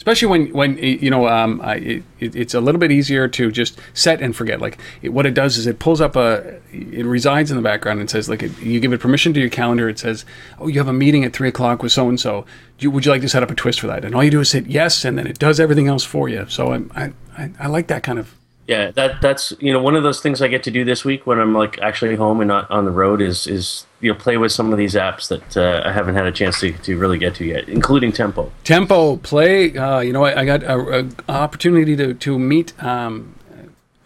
[0.00, 3.78] Especially when, when you know, um, I, it, it's a little bit easier to just
[3.92, 4.58] set and forget.
[4.58, 8.00] Like it, what it does is it pulls up a, it resides in the background
[8.00, 9.90] and says like it, you give it permission to your calendar.
[9.90, 10.24] It says,
[10.58, 12.46] oh, you have a meeting at three o'clock with so and so.
[12.82, 14.02] Would you like to set up a twist for that?
[14.06, 16.46] And all you do is hit yes, and then it does everything else for you.
[16.48, 18.34] So I'm, I, I, I like that kind of.
[18.70, 21.26] Yeah, that that's you know one of those things I get to do this week
[21.26, 24.36] when I'm like actually home and not on the road is is you know play
[24.36, 27.18] with some of these apps that uh, I haven't had a chance to, to really
[27.18, 28.52] get to yet, including Tempo.
[28.62, 29.76] Tempo play.
[29.76, 33.34] Uh, you know, I, I got a, a opportunity to to meet um,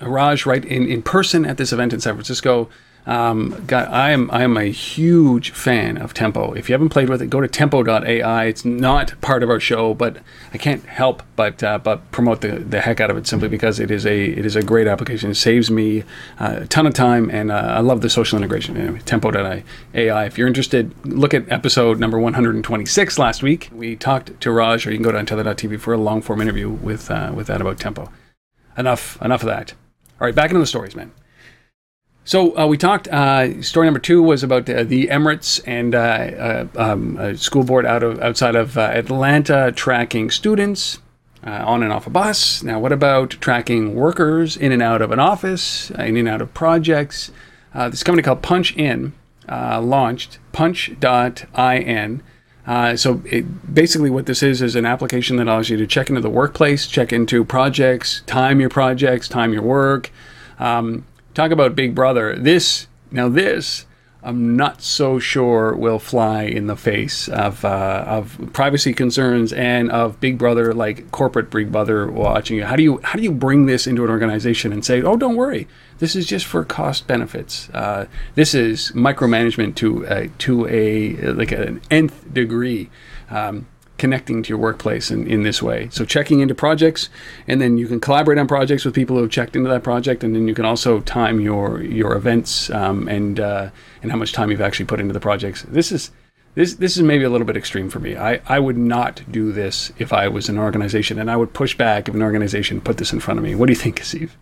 [0.01, 2.71] Raj right in, in person at this event in San Francisco.
[3.07, 6.55] Um, got, I am I am a huge fan of Tempo.
[6.55, 8.45] If you haven't played with it, go to tempo.ai.
[8.47, 10.19] It's not part of our show, but
[10.55, 13.79] I can't help but uh, but promote the, the heck out of it simply because
[13.79, 15.31] it is a it is a great application.
[15.31, 16.05] It saves me
[16.39, 18.77] uh, a ton of time, and uh, I love the social integration.
[18.77, 19.65] Anyway, tempo.ai.
[19.93, 23.69] If you're interested, look at episode number 126 last week.
[23.73, 26.71] We talked to Raj, or you can go to untether.tv for a long form interview
[26.71, 28.11] with uh, with that about Tempo.
[28.79, 29.75] Enough enough of that.
[30.21, 31.13] All right, back into the stories, man.
[32.25, 33.07] So uh, we talked.
[33.09, 37.65] Uh, story number two was about uh, the Emirates and uh, uh, um, a school
[37.65, 40.99] board out of outside of uh, Atlanta tracking students
[41.43, 42.63] on and off a bus.
[42.63, 46.55] Now, what about tracking workers in and out of an office, in and out of
[46.55, 47.31] projects?
[47.75, 49.13] this company called Punch In
[49.47, 52.23] launched Punch.in.
[52.67, 56.09] Uh, so it, basically, what this is is an application that allows you to check
[56.09, 60.11] into the workplace, check into projects, time your projects, time your work.
[60.59, 61.05] Um,
[61.35, 62.37] talk about Big Brother.
[62.37, 63.87] This now this
[64.25, 69.91] I'm not so sure will fly in the face of uh, of privacy concerns and
[69.91, 72.65] of Big Brother, like corporate Big Brother watching you.
[72.65, 75.37] How do you how do you bring this into an organization and say, oh, don't
[75.37, 75.69] worry,
[75.99, 77.69] this is just for cost benefits.
[77.75, 82.89] Uh, this is micromanagement to uh, to a like an nth degree.
[83.29, 83.67] Um,
[83.97, 85.89] connecting to your workplace in, in this way.
[85.91, 87.09] So checking into projects,
[87.47, 90.25] and then you can collaborate on projects with people who have checked into that project,
[90.25, 93.71] and then you can also time your your events um, and uh,
[94.03, 95.63] and how much time you've actually put into the projects.
[95.63, 96.11] This is
[96.55, 98.17] this this is maybe a little bit extreme for me.
[98.17, 101.77] I, I would not do this if I was an organization, and I would push
[101.77, 103.55] back if an organization put this in front of me.
[103.55, 104.37] What do you think, Steve?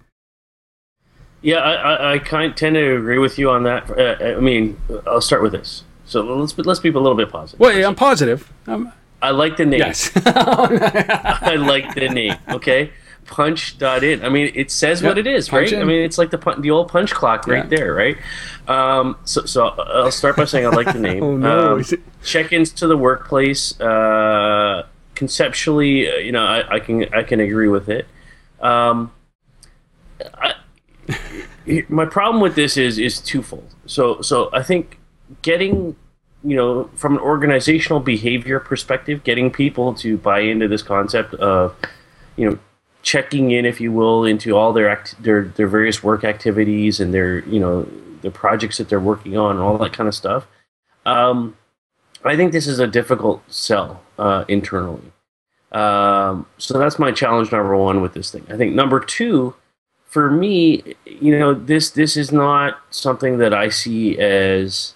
[1.43, 3.91] Yeah, I, I, I kind tend to agree with you on that.
[3.91, 5.83] Uh, I mean, I'll start with this.
[6.05, 7.59] So let's let's be a little bit positive.
[7.59, 8.53] Well, yeah, I'm positive.
[8.67, 8.93] Um,
[9.23, 9.79] I like the name.
[9.81, 10.11] yes.
[10.27, 12.35] I like the name.
[12.51, 12.91] Okay,
[13.27, 14.25] punch.in.
[14.25, 15.73] I mean, it says Yep, what it is, punch right?
[15.75, 15.81] in.
[15.83, 17.77] I mean, it's like the the old punch clock right Yeah.
[17.77, 18.17] there, right?
[18.69, 21.23] Um, so, so I'll start by saying I like the name.
[21.23, 21.75] Oh, no.
[21.75, 23.81] Um, it- check-ins to the workplace.
[23.81, 28.07] Uh, conceptually, uh, you know, I, I can I can agree with it.
[28.61, 29.13] Um,
[30.35, 30.55] I,
[31.89, 33.75] my problem with this is is twofold.
[33.87, 34.99] So so I think
[35.43, 35.97] getting
[36.45, 41.77] you know from an organizational behavior perspective, getting people to buy into this concept of
[42.37, 42.59] you know
[43.03, 47.13] checking in, if you will, into all their act- their their various work activities and
[47.13, 47.87] their you know
[48.23, 50.47] the projects that they're working on and all that kind of stuff.
[51.05, 51.57] Um,
[52.25, 55.13] I think this is a difficult sell uh, internally.
[55.73, 58.47] Um, so that's my challenge number one with this thing.
[58.51, 59.55] I think number two,
[60.05, 64.95] for me, you know, this this is not something that I see as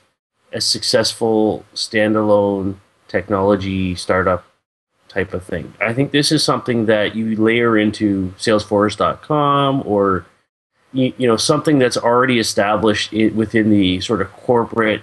[0.57, 2.77] a successful standalone
[3.09, 4.47] technology startup
[5.09, 5.75] type of thing.
[5.81, 10.25] I think this is something that you layer into Salesforce.com or
[10.95, 15.03] you, you know something that's already established within the sort of corporate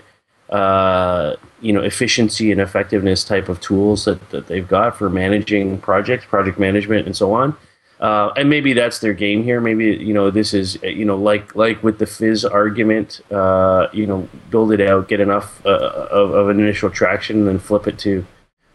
[0.50, 5.80] uh, you know efficiency and effectiveness type of tools that, that they've got for managing
[5.80, 7.56] projects, project management, and so on.
[8.04, 9.62] Uh, and maybe that's their game here.
[9.62, 13.22] Maybe you know this is you know like like with the Fizz argument.
[13.32, 15.70] Uh, you know, build it out, get enough uh,
[16.12, 18.26] of, of an initial traction, and then flip it to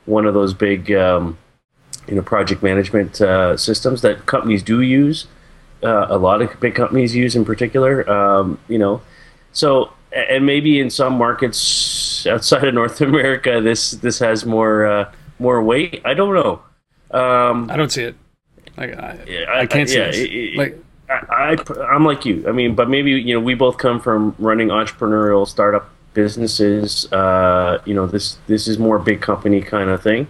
[0.06, 1.36] one of those big um,
[2.06, 5.26] you know project management uh, systems that companies do use.
[5.82, 8.08] Uh, a lot of big companies use in particular.
[8.10, 9.02] Um, you know,
[9.52, 15.12] so and maybe in some markets outside of North America, this this has more uh,
[15.38, 16.00] more weight.
[16.06, 16.62] I don't know.
[17.10, 18.16] Um, I don't see it.
[18.78, 19.18] Like, I,
[19.48, 20.78] I, I can't see yeah, it, it, like
[21.10, 22.46] I, I am like you.
[22.46, 27.10] I mean, but maybe you know we both come from running entrepreneurial startup businesses.
[27.12, 30.28] Uh, you know, this this is more big company kind of thing.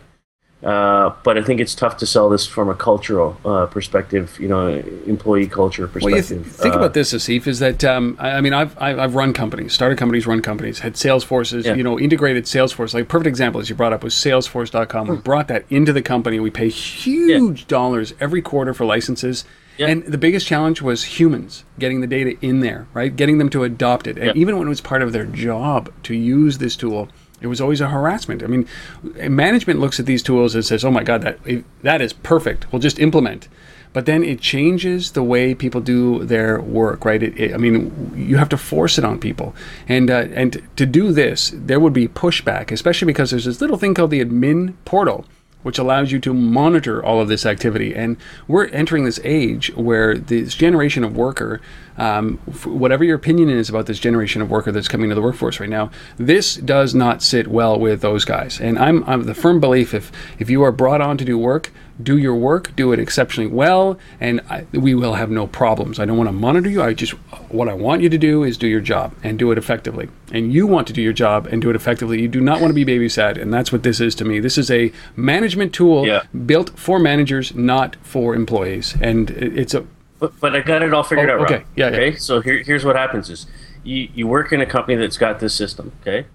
[0.63, 4.49] Uh, but I think it's tough to sell this from a cultural uh, perspective, you
[4.49, 4.67] know,
[5.07, 6.31] employee culture perspective.
[6.31, 9.15] Well, th- think uh, about this, Asif, is that um, I, I, mean, I've I've
[9.15, 11.75] run companies, started companies, run companies, had Salesforces, yeah.
[11.75, 12.93] you know, integrated Salesforce.
[12.93, 15.07] Like perfect example, as you brought up, was Salesforce.com.
[15.07, 15.23] We hmm.
[15.23, 16.41] brought that into the company.
[16.41, 17.67] We pay huge yeah.
[17.69, 19.45] dollars every quarter for licenses.
[19.77, 19.87] Yeah.
[19.87, 23.15] And the biggest challenge was humans getting the data in there, right?
[23.15, 24.19] Getting them to adopt it.
[24.19, 27.09] And even when it was part of their job to use this tool,
[27.41, 28.43] it was always a harassment.
[28.43, 28.67] I mean,
[29.03, 31.39] management looks at these tools and says, "Oh my God, that
[31.83, 32.71] that is perfect.
[32.73, 33.49] We'll just implement."
[33.93, 37.23] But then it changes the way people do their work, right?
[37.23, 39.55] It, it, I mean, you have to force it on people,
[39.89, 43.79] and uh, and to do this, there would be pushback, especially because there's this little
[43.79, 45.25] thing called the admin portal
[45.63, 47.95] which allows you to monitor all of this activity.
[47.95, 51.61] And we're entering this age where this generation of worker,
[51.97, 55.59] um, whatever your opinion is about this generation of worker that's coming to the workforce
[55.61, 58.61] right now, this does not sit well with those guys.
[58.61, 61.73] And I'm, I'm the firm belief if if you are brought on to do work,
[62.03, 65.99] do your work, do it exceptionally well, and I, we will have no problems.
[65.99, 66.83] I don't want to monitor you.
[66.83, 67.13] I just
[67.51, 70.09] what I want you to do is do your job and do it effectively.
[70.33, 72.21] And you want to do your job and do it effectively.
[72.21, 74.41] You do not want to be babysat, and that's what this is to me.
[74.41, 76.23] This is a management tool yeah.
[76.47, 78.95] built for managers, not for employees.
[79.01, 79.87] And it's a
[80.19, 81.41] but, but I got it all figured oh, out.
[81.43, 81.67] Okay, right?
[81.77, 82.11] yeah, okay.
[82.11, 82.19] Yeah.
[82.19, 83.47] So here, here's what happens: is
[83.85, 85.93] you, you work in a company that's got this system.
[86.03, 86.27] Okay,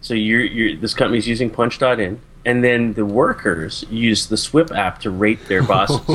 [0.00, 2.20] so you're, you're this company's using Punch.in
[2.50, 6.00] and then the workers use the Swipp app to rate their bosses.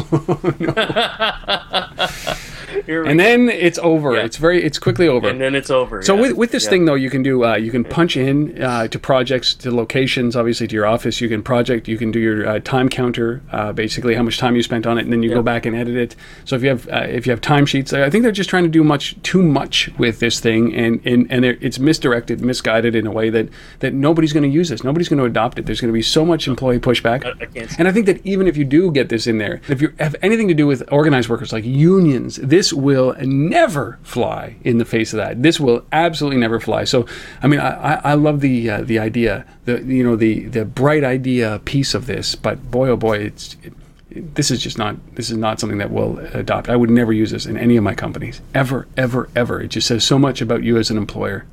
[1.97, 2.37] Oh,
[2.87, 4.15] and then it's over.
[4.15, 4.23] Yeah.
[4.23, 5.27] It's very it's quickly over.
[5.27, 6.01] And then it's over.
[6.01, 6.21] So yeah.
[6.21, 6.69] with, with this yeah.
[6.71, 10.35] thing though, you can do uh, you can punch in uh, to projects to locations,
[10.35, 11.21] obviously to your office.
[11.21, 11.87] You can project.
[11.87, 14.97] You can do your uh, time counter, uh, basically how much time you spent on
[14.97, 16.15] it, and then you go back and edit it.
[16.45, 18.69] So if you have uh, if you have timesheets, I think they're just trying to
[18.69, 23.11] do much too much with this thing, and and and it's misdirected, misguided in a
[23.11, 23.49] way that
[23.79, 24.83] that nobody's going to use this.
[24.83, 25.65] Nobody's going to adopt it.
[25.65, 27.25] There's going to be so much employee pushback.
[27.25, 29.81] I, I and I think that even if you do get this in there, if
[29.81, 34.77] you have anything to do with organized workers like unions, this will never fly in
[34.77, 35.41] the face of that.
[35.41, 36.83] This will absolutely never fly.
[36.83, 37.05] So,
[37.41, 41.03] I mean, I, I love the uh, the idea, the you know the the bright
[41.03, 43.55] idea piece of this, but boy oh boy, it's.
[43.63, 43.73] It,
[44.17, 46.69] this is just not this is not something that we'll adopt.
[46.69, 49.61] I would never use this in any of my companies ever, ever, ever.
[49.61, 51.45] It just says so much about you as an employer.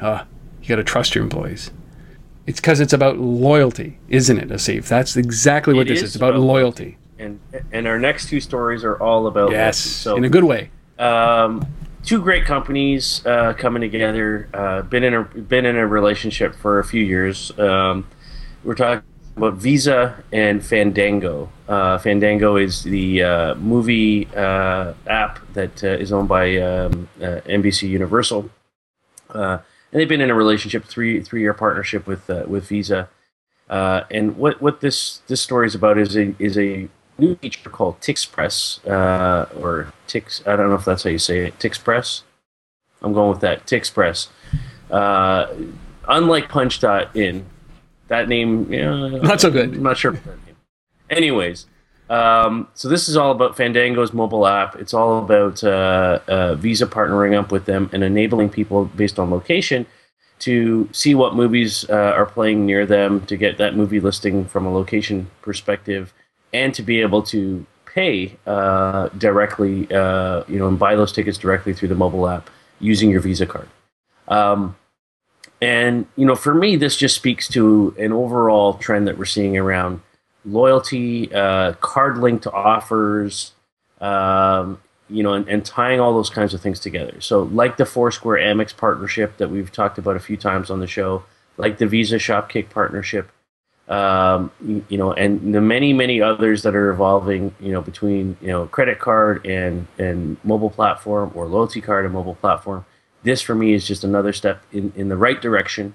[0.00, 0.24] Uh,
[0.62, 1.70] you got to trust your employees.
[2.44, 4.88] It's because it's about loyalty, isn't it, Asif?
[4.88, 6.08] That's exactly what it this is.
[6.08, 7.40] It's about, about loyalty and
[7.72, 10.70] and our next two stories are all about yes, so, in a good way.
[10.98, 11.66] Um,
[12.04, 14.48] two great companies uh, coming together.
[14.54, 17.56] Uh, been in a been in a relationship for a few years.
[17.58, 18.06] Um,
[18.64, 19.02] we're talking
[19.36, 21.50] about Visa and Fandango.
[21.68, 27.88] Uh, Fandango is the uh, movie uh, app that uh, is owned by um, NBC
[27.88, 28.48] Universal,
[29.34, 29.60] and
[29.90, 33.08] they've been in a relationship three three year partnership with with Visa.
[33.68, 36.88] and what, what this this story is about is a is a
[37.18, 40.46] new feature called Tixpress, uh, or Tix.
[40.46, 41.58] I don't know if that's how you say it.
[41.58, 42.22] Tixpress.
[43.02, 43.66] I'm going with that.
[43.66, 44.28] Tixpress.
[44.90, 45.46] Uh,
[46.08, 47.46] unlike Punch.in,
[48.08, 49.74] that name, you know, not so good.
[49.74, 50.18] I'm not sure.
[51.10, 51.66] Anyways,
[52.08, 54.76] um, so this is all about Fandango's mobile app.
[54.76, 59.30] It's all about uh, uh, Visa partnering up with them and enabling people based on
[59.30, 59.86] location
[60.38, 64.66] to see what movies uh, are playing near them to get that movie listing from
[64.66, 66.12] a location perspective
[66.52, 71.38] and to be able to pay uh, directly, uh, you know, and buy those tickets
[71.38, 73.68] directly through the mobile app using your Visa card.
[74.28, 74.76] Um,
[75.60, 79.56] and you know, for me, this just speaks to an overall trend that we're seeing
[79.56, 80.02] around
[80.44, 83.52] loyalty, uh, card linked offers,
[84.00, 87.20] um, you know, and, and, tying all those kinds of things together.
[87.20, 90.86] So, like the Foursquare Amex partnership that we've talked about a few times on the
[90.86, 91.24] show,
[91.56, 93.30] like the Visa Shopkick partnership,
[93.88, 94.50] um,
[94.88, 98.66] you, know, and the many many others that are evolving, you know, between you know
[98.66, 102.84] credit card and and mobile platform or loyalty card and mobile platform.
[103.22, 105.94] This for me is just another step in in the right direction.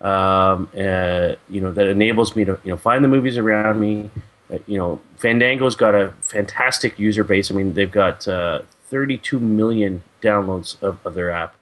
[0.00, 4.10] Um, uh, you know, that enables me to you know find the movies around me.
[4.52, 7.50] Uh, you know, Fandango's got a fantastic user base.
[7.50, 11.56] I mean, they've got uh, 32 million downloads of, of their app.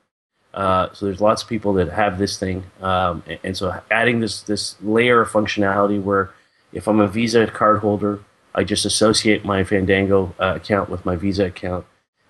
[0.54, 4.20] Uh, so there's lots of people that have this thing, um, and, and, so adding
[4.20, 6.30] this this layer of functionality where
[6.74, 8.20] if I'm a Visa card holder,
[8.54, 11.86] I just associate my Fandango uh, account with my Visa account,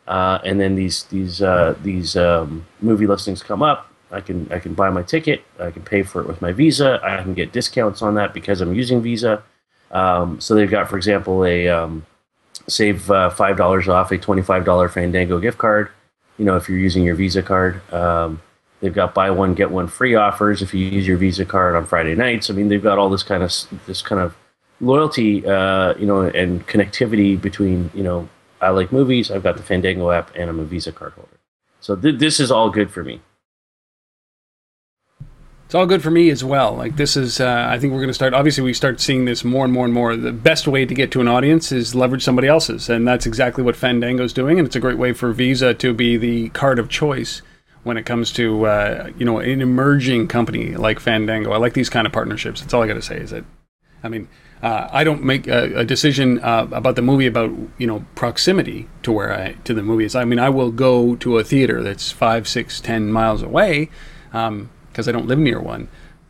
[0.07, 3.91] uh, and then these these uh, these um, movie listings come up.
[4.13, 5.43] I can I can buy my ticket.
[5.59, 7.01] I can pay for it with my Visa.
[7.03, 9.43] I can get discounts on that because I'm using Visa.
[9.91, 12.07] Um, so they've got, for example, a um,
[12.69, 15.91] save uh, five dollars off a twenty-five dollar Fandango gift card
[16.39, 17.81] you know, if you're using your Visa card.
[17.93, 18.41] Um,
[18.81, 21.87] they've got buy one get one free offers if you use your Visa card on
[21.87, 22.51] Friday nights.
[22.51, 23.53] I mean, they've got all this kind of
[23.87, 24.37] this kind of
[24.81, 28.29] loyalty, uh, you know, and connectivity between you know,
[28.61, 29.31] I like movies.
[29.31, 31.39] I've got the Fandango app, and I'm a Visa card holder.
[31.81, 33.21] So th- this is all good for me
[35.73, 36.75] it's all good for me as well.
[36.75, 38.35] Like this is, uh, I think we're going to start.
[38.35, 40.15] Obviously, we start seeing this more and more and more.
[40.15, 43.65] The best way to get to an audience is leverage somebody else's, and that's exactly
[43.65, 44.59] what Fandango's doing.
[44.59, 47.41] And it's a great way for Visa to be the card of choice
[47.85, 51.53] when it comes to uh, you know an emerging company like Fandango.
[51.53, 52.61] I like these kind of partnerships.
[52.61, 53.17] That's all I got to say.
[53.17, 53.47] Is that,
[54.03, 54.29] I mean,
[54.63, 58.91] uh, I don't make a, a decision uh, about the movie about you know proximity
[59.05, 60.15] to where I to the movie is.
[60.15, 63.89] I mean, I will go to a theater that's five, six, ten miles away.
[64.35, 65.89] Um, because I don't live near one.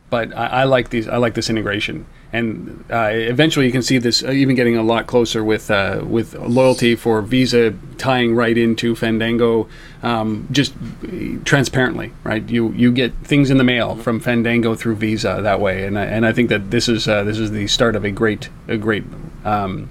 [0.08, 1.08] But I, I, like these.
[1.08, 2.04] I like this integration,
[2.34, 6.04] and uh, eventually you can see this uh, even getting a lot closer with uh,
[6.06, 9.68] with loyalty for Visa tying right into Fandango,
[10.02, 10.74] um, just
[11.46, 12.46] transparently, right?
[12.46, 16.04] You you get things in the mail from Fandango through Visa that way, and I,
[16.04, 18.76] and I think that this is uh, this is the start of a great a
[18.76, 19.04] great
[19.46, 19.88] um,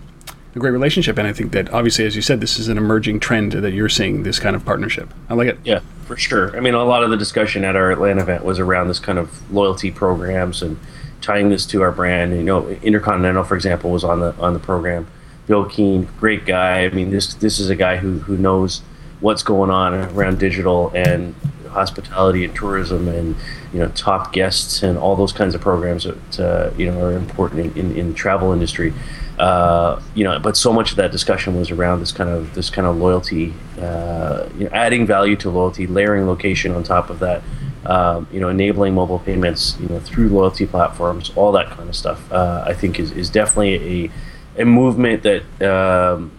[0.56, 1.18] a great relationship.
[1.18, 3.90] And I think that obviously, as you said, this is an emerging trend that you're
[3.90, 5.14] seeing this kind of partnership.
[5.30, 5.60] I like it.
[5.64, 6.56] Yeah, for sure.
[6.56, 9.18] I mean, a lot of the discussion at our Atlanta event was around this kind
[9.18, 10.78] of loyalty programs and
[11.22, 12.34] tying this to our brand.
[12.34, 15.08] You know, Intercontinental, for example, was on the on the program.
[15.48, 16.86] Bill Keane, great guy.
[16.86, 18.82] I mean, this this is a guy who who knows
[19.22, 21.36] what's going on around digital and
[21.70, 23.36] hospitality and tourism and
[23.72, 27.14] you know top guests and all those kinds of programs that uh, you know are
[27.14, 28.94] important in, in, in the travel industry.
[29.42, 32.70] Uh, you know, but so much of that discussion was around this kind of this
[32.70, 37.18] kind of loyalty, uh, you know, adding value to loyalty, layering location on top of
[37.18, 37.42] that,
[37.88, 41.96] um, you know, enabling mobile payments, you know, through loyalty platforms, all that kind of
[41.96, 42.32] stuff.
[42.32, 46.32] Uh, I think is, is definitely a a movement that um,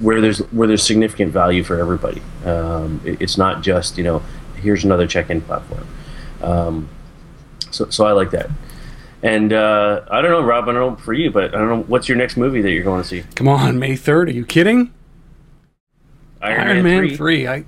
[0.00, 2.20] where there's where there's significant value for everybody.
[2.44, 4.20] Um, it, it's not just you know
[4.56, 5.86] here's another check-in platform.
[6.42, 6.88] Um,
[7.70, 8.50] so so I like that.
[9.22, 10.64] And uh, I don't know, Rob.
[10.68, 12.84] I don't know for you, but I don't know what's your next movie that you're
[12.84, 13.22] going to see.
[13.34, 14.28] Come on, May third.
[14.28, 14.92] Are you kidding?
[16.40, 17.48] Iron, Iron Man, Man, 3.
[17.48, 17.64] I,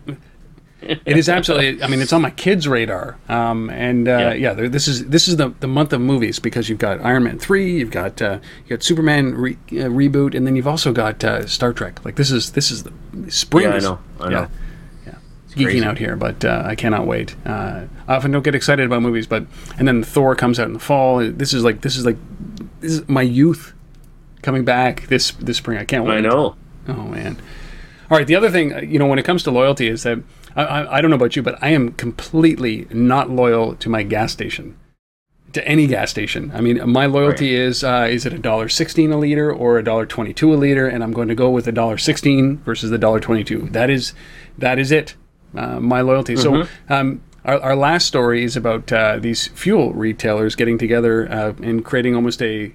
[0.80, 1.82] it is absolutely.
[1.82, 3.18] I mean, it's on my kids' radar.
[3.28, 6.68] Um, and uh, yeah, yeah this is this is the, the month of movies because
[6.70, 10.46] you've got Iron Man three, you've got uh, you got Superman re, uh, reboot, and
[10.46, 12.05] then you've also got uh, Star Trek.
[12.05, 12.92] Like this is this is the
[13.28, 13.66] spring.
[13.66, 13.98] Yeah, I know.
[14.20, 14.40] I know.
[14.40, 14.48] Yeah
[15.55, 15.84] geeking crazy.
[15.84, 17.36] out here, but uh, I cannot wait.
[17.44, 19.46] Uh, I often don't get excited about movies, but
[19.78, 21.18] and then Thor comes out in the fall.
[21.18, 22.16] This is like this is like
[22.80, 23.74] this is my youth
[24.42, 25.78] coming back this this spring.
[25.78, 26.18] I can't wait.
[26.18, 26.57] I know.
[26.88, 27.40] Oh man.
[28.11, 28.26] All right.
[28.26, 30.18] The other thing, you know, when it comes to loyalty, is that
[30.55, 34.03] I, I, I don't know about you, but I am completely not loyal to my
[34.03, 34.76] gas station
[35.53, 36.50] to any gas station.
[36.55, 37.66] I mean, my loyalty right.
[37.66, 40.57] is uh, is it a dollar sixteen a liter or a dollar twenty two a
[40.57, 43.68] liter, and I'm going to go with a dollar sixteen versus the dollar twenty two.
[43.70, 44.12] That is
[44.59, 45.14] that is it
[45.57, 46.34] uh, my loyalty.
[46.34, 46.62] Mm-hmm.
[46.62, 51.53] So um, our, our, last story is about uh, these fuel retailers getting together uh,
[51.62, 52.72] and creating almost a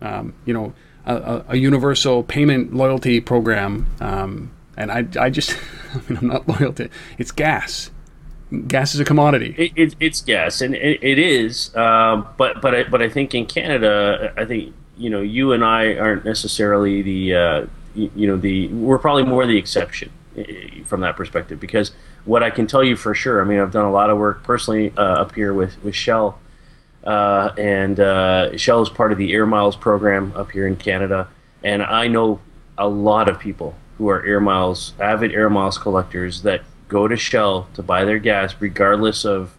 [0.00, 0.74] um, you know
[1.06, 3.86] a, a, universal payment loyalty program.
[4.00, 5.56] Um, and I, I just
[5.94, 6.88] I mean I'm not loyal to
[7.18, 7.90] it's gas.
[8.68, 9.54] Gas is a commodity.
[9.58, 11.74] It, it, it's gas, and it, it is.
[11.74, 15.64] Um, but but I, but I think in Canada, I think you know you and
[15.64, 20.10] I aren't necessarily the uh, you, you know the we're probably more the exception
[20.86, 21.92] from that perspective because
[22.24, 24.42] what I can tell you for sure, I mean, I've done a lot of work
[24.42, 26.38] personally uh, up here with, with Shell,
[27.04, 31.28] uh, and uh, Shell is part of the Air Miles program up here in Canada,
[31.62, 32.40] and I know
[32.78, 37.16] a lot of people who are Air Miles, avid Air Miles collectors that go to
[37.16, 39.56] Shell to buy their gas regardless of,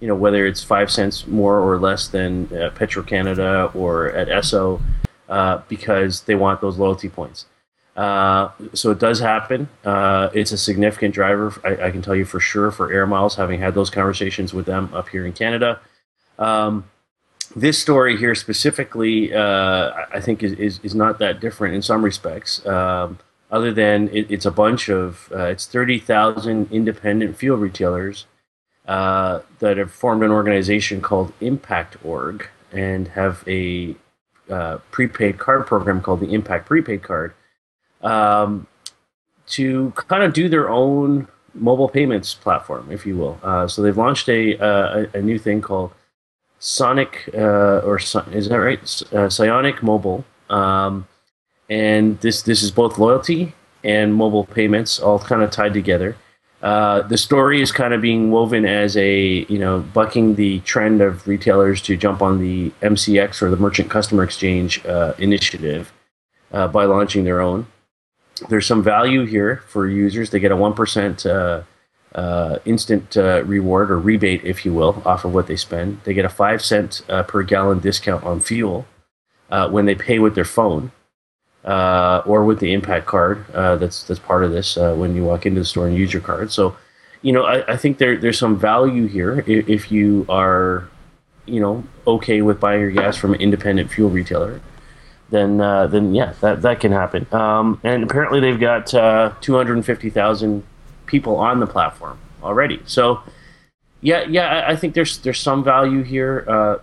[0.00, 4.28] you know, whether it's five cents more or less than uh, Petro Canada or at
[4.28, 4.80] Esso,
[5.28, 7.46] uh, because they want those loyalty points.
[7.98, 9.68] Uh, so it does happen.
[9.84, 13.34] Uh, it's a significant driver, I, I, can tell you for sure, for Air Miles,
[13.34, 15.80] having had those conversations with them up here in Canada.
[16.38, 16.84] Um,
[17.56, 22.04] this story here specifically, uh, I think, is, is, is, not that different in some
[22.04, 22.64] respects.
[22.64, 23.18] Um,
[23.50, 28.26] other than it, it's a bunch of uh, it's 30,000 independent fuel retailers
[28.86, 33.96] uh, that have formed an organization called Impact Org and have a
[34.92, 37.34] prepaid card program called the Impact Prepaid Card
[38.02, 38.66] um,
[39.48, 43.38] to kind of do their own mobile payments platform, if you will.
[43.42, 45.92] Uh, so they've launched a, uh, a, a new thing called
[46.58, 49.02] Sonic uh, or is that right?
[49.12, 50.24] Uh, Sionic Mobile.
[50.50, 51.06] Um,
[51.70, 56.16] and this this is both loyalty and mobile payments all kind of tied together.
[56.62, 61.00] Uh, the story is kind of being woven as a you know bucking the trend
[61.00, 64.82] of retailers to jump on the MCX or the Merchant Customer Exchange
[65.18, 65.92] initiative
[66.50, 67.66] by launching their own.
[68.48, 70.30] There's some value here for users.
[70.30, 71.62] They get a one percent uh,
[72.14, 76.00] uh, instant reward or rebate, if you will, off of what they spend.
[76.04, 78.86] They get a five cent per gallon discount on fuel
[79.48, 80.92] when they pay with their phone
[81.64, 85.24] uh, or with the impact card uh, that's that's part of this uh, when you
[85.24, 86.50] walk into the store and use your card.
[86.50, 86.76] So,
[87.22, 90.88] you know, I, I think there there's some value here if, if, you are,
[91.46, 94.60] you know, okay with buying your gas from an independent fuel retailer.
[95.30, 97.26] Then, uh, then yeah, that that can happen.
[97.32, 100.64] Um, and apparently, they've got uh, 250,000
[101.06, 102.80] people on the platform already.
[102.86, 103.20] So,
[104.00, 106.78] yeah, yeah, I, I think there's there's some value here uh,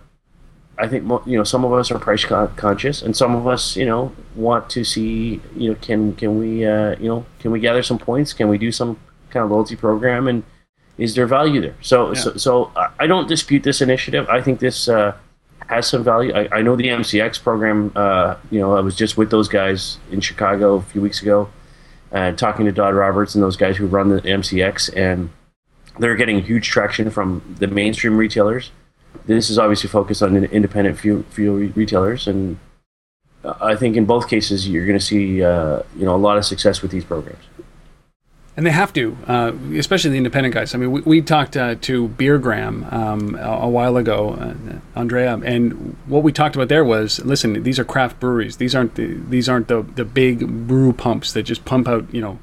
[0.78, 3.86] I think you know some of us are price conscious, and some of us, you
[3.86, 7.82] know, want to see, you know, can can we, uh, you know, can we gather
[7.82, 8.32] some points?
[8.32, 8.98] Can we do some
[9.30, 10.28] kind of loyalty program?
[10.28, 10.44] And
[10.98, 11.76] is there value there?
[11.80, 12.20] So, yeah.
[12.20, 14.28] so, so I don't dispute this initiative.
[14.28, 15.16] I think this uh,
[15.66, 16.32] has some value.
[16.34, 17.92] I, I, know the MCX program.
[17.96, 21.48] Uh, you know, I was just with those guys in Chicago a few weeks ago,
[22.12, 25.30] and uh, talking to Dodd Roberts and those guys who run the MCX, and
[25.98, 28.70] they're getting huge traction from the mainstream retailers
[29.26, 32.58] this is obviously focused on independent fuel, fuel retailers, and
[33.44, 36.44] I think in both cases you're going to see uh, you know a lot of
[36.44, 37.42] success with these programs.
[38.56, 40.74] And they have to, uh, especially the independent guys.
[40.74, 45.34] I mean, we, we talked uh, to Beergram um, a, a, while ago, uh, Andrea,
[45.34, 48.56] and what we talked about there was, listen, these are craft breweries.
[48.56, 52.22] These aren't the, these aren't the, the big brew pumps that just pump out, you
[52.22, 52.38] know,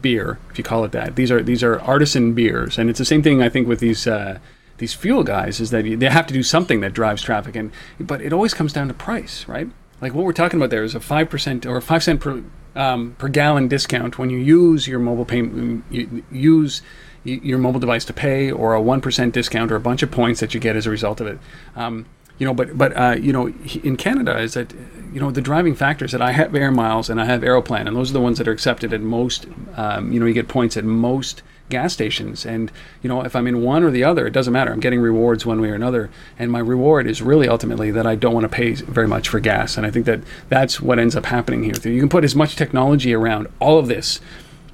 [0.00, 1.16] beer, if you call it that.
[1.16, 4.06] These are these are artisan beers, and it's the same thing I think with these
[4.06, 4.38] uh,
[4.78, 8.20] these fuel guys is that they have to do something that drives traffic, and but
[8.20, 9.68] it always comes down to price, right?
[10.00, 12.42] Like what we're talking about there is a five percent or a five cent per
[12.74, 16.82] um, per gallon discount when you use your mobile payment, you use
[17.24, 20.40] your mobile device to pay, or a one percent discount, or a bunch of points
[20.40, 21.38] that you get as a result of it.
[21.76, 22.06] Um,
[22.38, 23.48] you know, but but uh, you know,
[23.82, 24.72] in Canada is that
[25.12, 27.96] you know the driving factors that I have air miles and I have Aeroplan, and
[27.96, 29.46] those are the ones that are accepted at most.
[29.76, 31.42] Um, you know, you get points at most
[31.72, 32.46] gas stations.
[32.46, 32.70] And,
[33.02, 34.72] you know, if I'm in one or the other, it doesn't matter.
[34.72, 36.10] I'm getting rewards one way or another.
[36.38, 39.40] And my reward is really ultimately that I don't want to pay very much for
[39.40, 39.76] gas.
[39.76, 41.74] And I think that that's what ends up happening here.
[41.82, 44.20] You can put as much technology around all of this.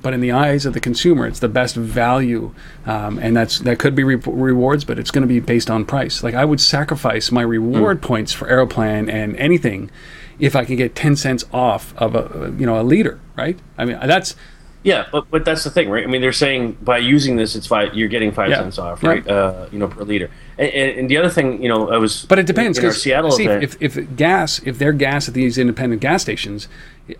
[0.01, 2.55] But in the eyes of the consumer, it's the best value,
[2.87, 5.85] um, and that's that could be re- rewards, but it's going to be based on
[5.85, 6.23] price.
[6.23, 8.03] Like I would sacrifice my reward mm.
[8.03, 9.91] points for Aeroplan and anything,
[10.39, 13.59] if I can get ten cents off of a you know a liter, right?
[13.77, 14.37] I mean that's
[14.85, 16.05] yeah, but but that's the thing, right?
[16.05, 17.95] I mean, they're saying by using this, it's five.
[17.95, 18.59] You're getting five yeah.
[18.59, 19.25] cents off, right?
[19.27, 19.33] Yeah.
[19.33, 20.31] Uh, you know, per liter.
[20.57, 22.25] And, and, the other thing, you know, I was.
[22.27, 25.59] But it depends because Seattle see, event, if, if gas, if their gas at these
[25.59, 26.69] independent gas stations,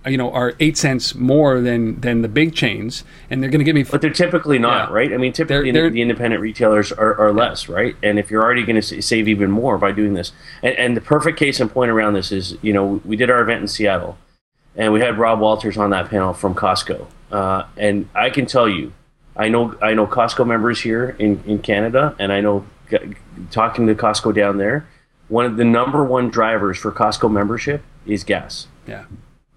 [0.07, 3.65] you know, are eight cents more than than the big chains, and they're going to
[3.65, 3.83] give me.
[3.83, 4.95] But they're typically not, yeah.
[4.95, 5.13] right?
[5.13, 7.97] I mean, typically they're, they're, the independent retailers are, are less, right?
[8.05, 10.31] And if you're already going to save even more by doing this,
[10.63, 13.41] and, and the perfect case in point around this is, you know, we did our
[13.41, 14.17] event in Seattle,
[14.79, 18.69] and we had Rob Walters on that panel from Costco uh, and I can tell
[18.69, 18.93] you,
[19.37, 22.67] I know I know Costco members here in, in Canada, and I know
[23.51, 24.89] talking to Costco down there,
[25.29, 28.67] one of the number one drivers for Costco membership is gas.
[28.87, 29.05] Yeah.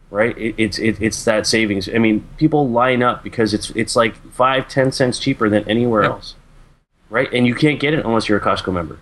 [0.10, 0.38] Right.
[0.38, 1.88] It, it's it, it's that savings.
[1.88, 6.04] I mean, people line up because it's it's like five ten cents cheaper than anywhere
[6.04, 6.12] yep.
[6.12, 6.36] else.
[7.10, 8.98] Right, and you can't get it unless you're a Costco member.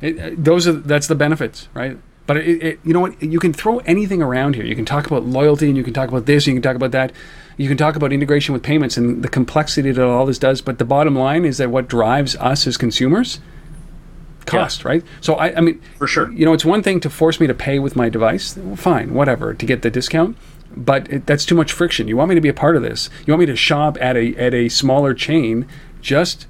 [0.00, 1.96] It, uh, those are that's the benefits, right?
[2.26, 3.20] But it, it, you know what?
[3.22, 4.64] You can throw anything around here.
[4.64, 6.76] You can talk about loyalty, and you can talk about this, and you can talk
[6.76, 7.12] about that.
[7.56, 10.60] You can talk about integration with payments and the complexity that all this does.
[10.60, 13.40] But the bottom line is that what drives us as consumers,
[14.46, 14.88] cost, yeah.
[14.88, 15.04] right?
[15.20, 16.30] So I, I mean, for sure.
[16.32, 18.58] You know, it's one thing to force me to pay with my device.
[18.76, 20.36] Fine, whatever, to get the discount.
[20.74, 22.08] But it, that's too much friction.
[22.08, 23.10] You want me to be a part of this.
[23.26, 25.66] You want me to shop at a at a smaller chain.
[26.00, 26.46] Just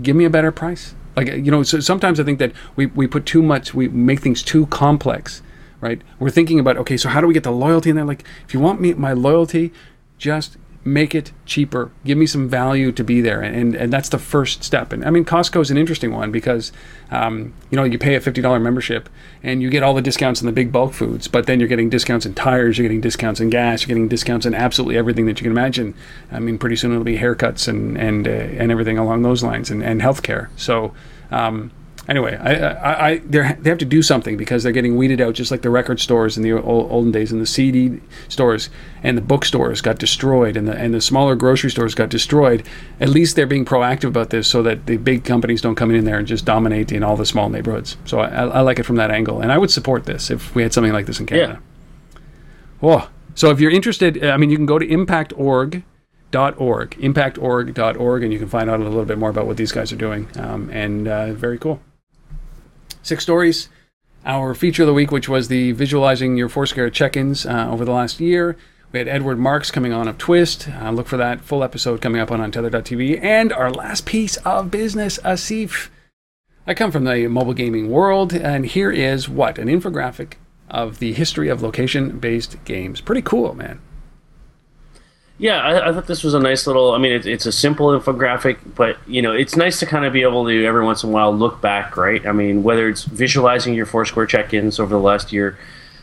[0.00, 0.94] give me a better price.
[1.16, 4.20] Like you know, so sometimes I think that we, we put too much, we make
[4.20, 5.42] things too complex,
[5.80, 6.00] right?
[6.18, 8.04] We're thinking about okay, so how do we get the loyalty in there?
[8.04, 9.72] Like, if you want me my loyalty,
[10.18, 11.90] just make it cheaper.
[12.04, 14.92] Give me some value to be there, and and, and that's the first step.
[14.92, 16.72] And I mean, Costco is an interesting one because
[17.10, 19.08] um, you know you pay a fifty dollar membership
[19.42, 21.90] and you get all the discounts in the big bulk foods, but then you're getting
[21.90, 25.40] discounts in tires, you're getting discounts in gas, you're getting discounts in absolutely everything that
[25.40, 25.94] you can imagine.
[26.32, 29.70] I mean, pretty soon it'll be haircuts and and uh, and everything along those lines,
[29.70, 30.48] and and healthcare.
[30.56, 30.94] So.
[31.32, 31.70] Um,
[32.10, 35.50] anyway, I, I, I they have to do something because they're getting weeded out, just
[35.50, 38.68] like the record stores in the old, olden days, and the CD stores
[39.02, 42.66] and the bookstores got destroyed, and the and the smaller grocery stores got destroyed.
[42.98, 46.04] At least they're being proactive about this, so that the big companies don't come in
[46.04, 47.96] there and just dominate in all the small neighborhoods.
[48.04, 50.62] So I, I like it from that angle, and I would support this if we
[50.62, 51.60] had something like this in Canada.
[51.62, 52.20] Yeah.
[52.82, 55.84] Oh, so if you're interested, I mean, you can go to impact.org
[56.32, 59.92] .org, impactorg.org, and you can find out a little bit more about what these guys
[59.92, 60.28] are doing.
[60.36, 61.80] Um, and uh, very cool.
[63.02, 63.68] Six stories.
[64.26, 67.92] Our feature of the week, which was the visualizing your Foursquare check-ins uh, over the
[67.92, 68.56] last year.
[68.92, 70.68] We had Edward Marks coming on of Twist.
[70.68, 73.22] Uh, look for that full episode coming up on Untether.tv.
[73.22, 75.88] And our last piece of business, Asif.
[76.66, 79.58] I come from the mobile gaming world, and here is what?
[79.58, 80.34] An infographic
[80.68, 83.00] of the history of location-based games.
[83.00, 83.80] Pretty cool, man.
[85.40, 86.92] Yeah, I, I, thought this was a nice little.
[86.92, 90.12] I mean, it, it's a simple infographic, but you know, it's nice to kind of
[90.12, 92.24] be able to every once in a while look back, right?
[92.26, 95.58] I mean, whether it's visualizing your Foursquare check-ins over the last year,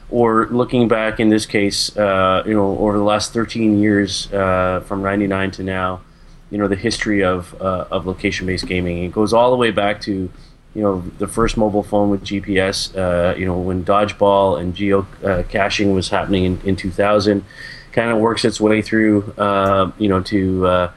[0.10, 4.84] or looking back in this case, uh, you know, over the last 13 years uh,
[4.88, 6.02] from '99 to now,
[6.50, 9.04] you know, the history of uh, of location-based gaming.
[9.04, 10.32] It goes all the way back to
[10.74, 12.90] you know the first mobile phone with GPS.
[12.98, 17.46] Uh, you know, when dodgeball and geo uh, was happening in, in 2000
[17.92, 20.92] kind of works its way through, uh, you know, to uh,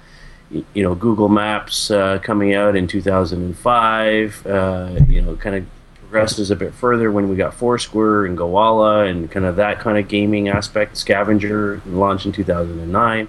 [0.51, 4.47] you know Google Maps uh, coming out in 2005.
[4.47, 5.67] Uh, you know, kind of
[6.01, 9.99] progresses a bit further when we got Foursquare and Gowalla and kind of that kind
[9.99, 10.97] of gaming aspect.
[10.97, 13.29] Scavenger launched in 2009,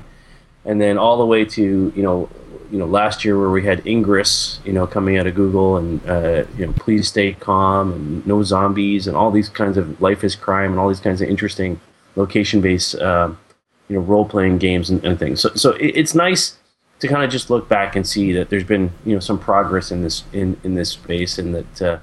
[0.66, 2.30] and then all the way to you know.
[2.72, 6.10] You know, last year where we had Ingress, you know, coming out of Google, and
[6.10, 10.24] uh, you know, Please Stay Calm, and No Zombies, and all these kinds of Life
[10.24, 11.82] is Crime, and all these kinds of interesting
[12.16, 13.32] location-based uh,
[13.92, 15.42] you know role playing games and, and, things.
[15.42, 16.58] So so it, it's nice
[17.00, 19.92] to kind of just look back and see that there's been you know some progress
[19.92, 22.00] in this in, in this space and that uh,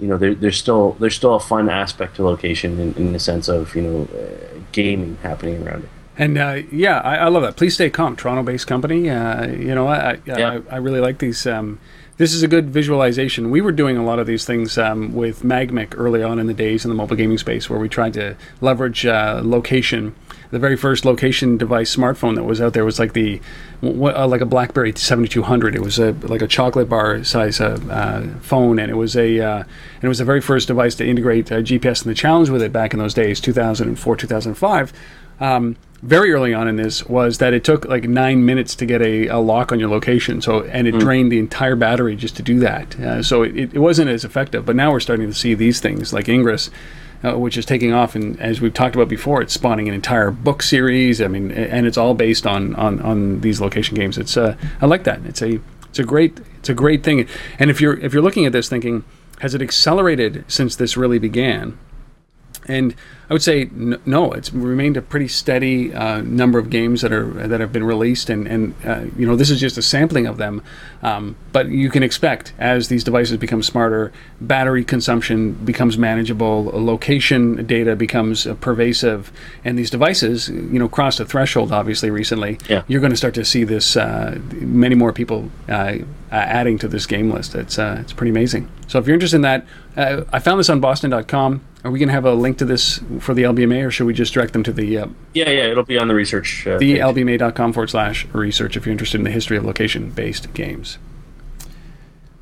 [0.00, 3.20] you know there, there's still there's still a fun aspect to location in, in the
[3.20, 5.90] sense of you know uh, gaming happening around it.
[6.20, 7.56] And uh, yeah, I, I, love that.
[7.56, 8.16] Please stay calm.
[8.16, 9.08] Toronto-based company.
[9.08, 10.60] Uh, you know, I I, yeah.
[10.68, 11.46] I, I really like these.
[11.46, 11.78] Um,
[12.16, 13.52] this is a good visualization.
[13.52, 16.54] We were doing a lot of these things um, with Magmic early on in the
[16.54, 20.16] days in the mobile gaming space, where we tried to leverage uh, location
[20.50, 23.40] the very first location device smartphone that was out there was like the
[23.82, 25.74] uh, like a BlackBerry 7200.
[25.74, 29.40] It was a like a chocolate bar size uh, uh, phone, and it was a
[29.40, 32.02] uh, and it was the very first device to integrate uh, GPS.
[32.02, 34.92] And the challenge with it back in those days, 2004, 2005.
[35.40, 39.02] Um, very early on in this was that it took like nine minutes to get
[39.02, 40.40] a, a lock on your location.
[40.40, 41.00] So and it mm.
[41.00, 42.98] drained the entire battery just to do that.
[42.98, 44.64] Uh, so it, it wasn't as effective.
[44.64, 46.70] But now we're starting to see these things like Ingress
[47.24, 48.14] uh, which is taking off.
[48.14, 51.20] And as we've talked about before, it's spawning an entire book series.
[51.20, 54.18] I mean, and it's all based on on, on these location games.
[54.18, 55.24] It's uh, I like that.
[55.26, 57.28] It's a it's a great it's a great thing.
[57.58, 59.04] And if you're if you're looking at this thinking,
[59.40, 61.78] has it accelerated since this really began?
[62.66, 62.94] And
[63.30, 64.32] I would say n- no.
[64.32, 68.30] It's remained a pretty steady uh, number of games that are that have been released,
[68.30, 70.62] and and uh, you know this is just a sampling of them.
[71.02, 77.66] Um, but you can expect as these devices become smarter, battery consumption becomes manageable, location
[77.66, 79.30] data becomes uh, pervasive,
[79.62, 82.58] and these devices, you know, crossed a threshold obviously recently.
[82.68, 82.82] Yeah.
[82.88, 85.98] You're going to start to see this uh, many more people uh,
[86.30, 87.54] adding to this game list.
[87.54, 88.70] It's uh, it's pretty amazing.
[88.86, 89.66] So if you're interested in that,
[89.96, 91.60] I found this on Boston.com.
[91.84, 94.14] Are we going to have a link to this for the LBMA, or should we
[94.14, 94.98] just direct them to the?
[94.98, 96.66] Uh, yeah, yeah, it'll be on the research.
[96.66, 100.98] Uh, the LBMA.com forward slash research if you're interested in the history of location-based games.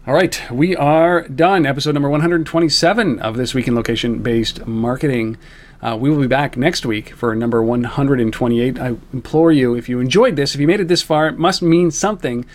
[0.06, 1.66] All right, we are done.
[1.66, 5.36] Episode number 127 of this week in location-based marketing.
[5.82, 8.78] Uh, we will be back next week for number 128.
[8.78, 11.60] I implore you, if you enjoyed this, if you made it this far, it must
[11.60, 12.46] mean something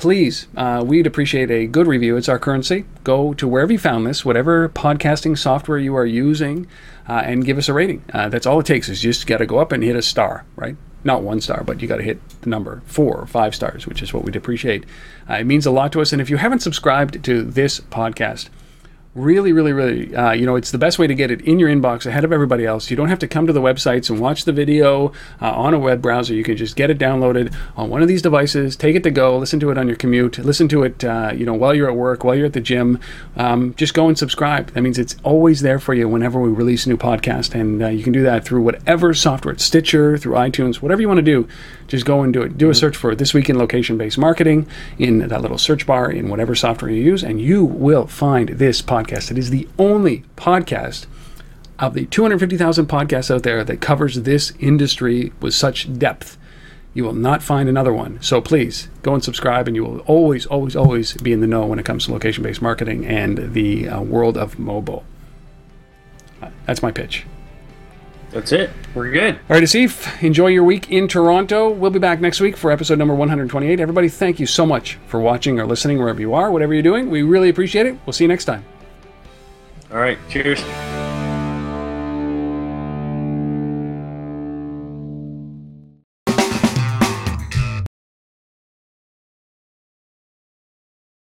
[0.00, 2.16] please, uh, we'd appreciate a good review.
[2.16, 2.86] It's our currency.
[3.04, 6.66] Go to wherever you found this, whatever podcasting software you are using,
[7.06, 8.02] uh, and give us a rating.
[8.10, 10.46] Uh, that's all it takes is just got to go up and hit a star,
[10.56, 10.74] right?
[11.04, 14.00] Not one star, but you got to hit the number four or five stars, which
[14.00, 14.86] is what we'd appreciate.
[15.28, 16.14] Uh, it means a lot to us.
[16.14, 18.48] And if you haven't subscribed to this podcast,
[19.16, 21.68] Really, really, really, uh, you know, it's the best way to get it in your
[21.68, 22.92] inbox ahead of everybody else.
[22.92, 25.08] You don't have to come to the websites and watch the video
[25.42, 26.32] uh, on a web browser.
[26.32, 29.36] You can just get it downloaded on one of these devices, take it to go,
[29.36, 31.96] listen to it on your commute, listen to it, uh, you know, while you're at
[31.96, 33.00] work, while you're at the gym.
[33.34, 34.70] Um, just go and subscribe.
[34.74, 37.88] That means it's always there for you whenever we release a new podcast, and uh,
[37.88, 41.48] you can do that through whatever software, Stitcher, through iTunes, whatever you want to do.
[41.90, 42.56] Just go and do it.
[42.56, 46.28] Do a search for this week in location-based marketing in that little search bar in
[46.28, 49.32] whatever software you use, and you will find this podcast.
[49.32, 51.06] It is the only podcast
[51.80, 56.38] of the 250,000 podcasts out there that covers this industry with such depth.
[56.94, 58.22] You will not find another one.
[58.22, 61.66] So please go and subscribe, and you will always, always, always be in the know
[61.66, 65.02] when it comes to location based marketing and the uh, world of mobile.
[66.66, 67.26] That's my pitch.
[68.30, 68.70] That's it.
[68.94, 69.34] We're good.
[69.34, 71.70] All right, Asif, enjoy your week in Toronto.
[71.70, 73.80] We'll be back next week for episode number 128.
[73.80, 77.10] Everybody, thank you so much for watching or listening wherever you are, whatever you're doing.
[77.10, 77.98] We really appreciate it.
[78.06, 78.64] We'll see you next time.
[79.90, 80.18] All right.
[80.28, 80.60] Cheers.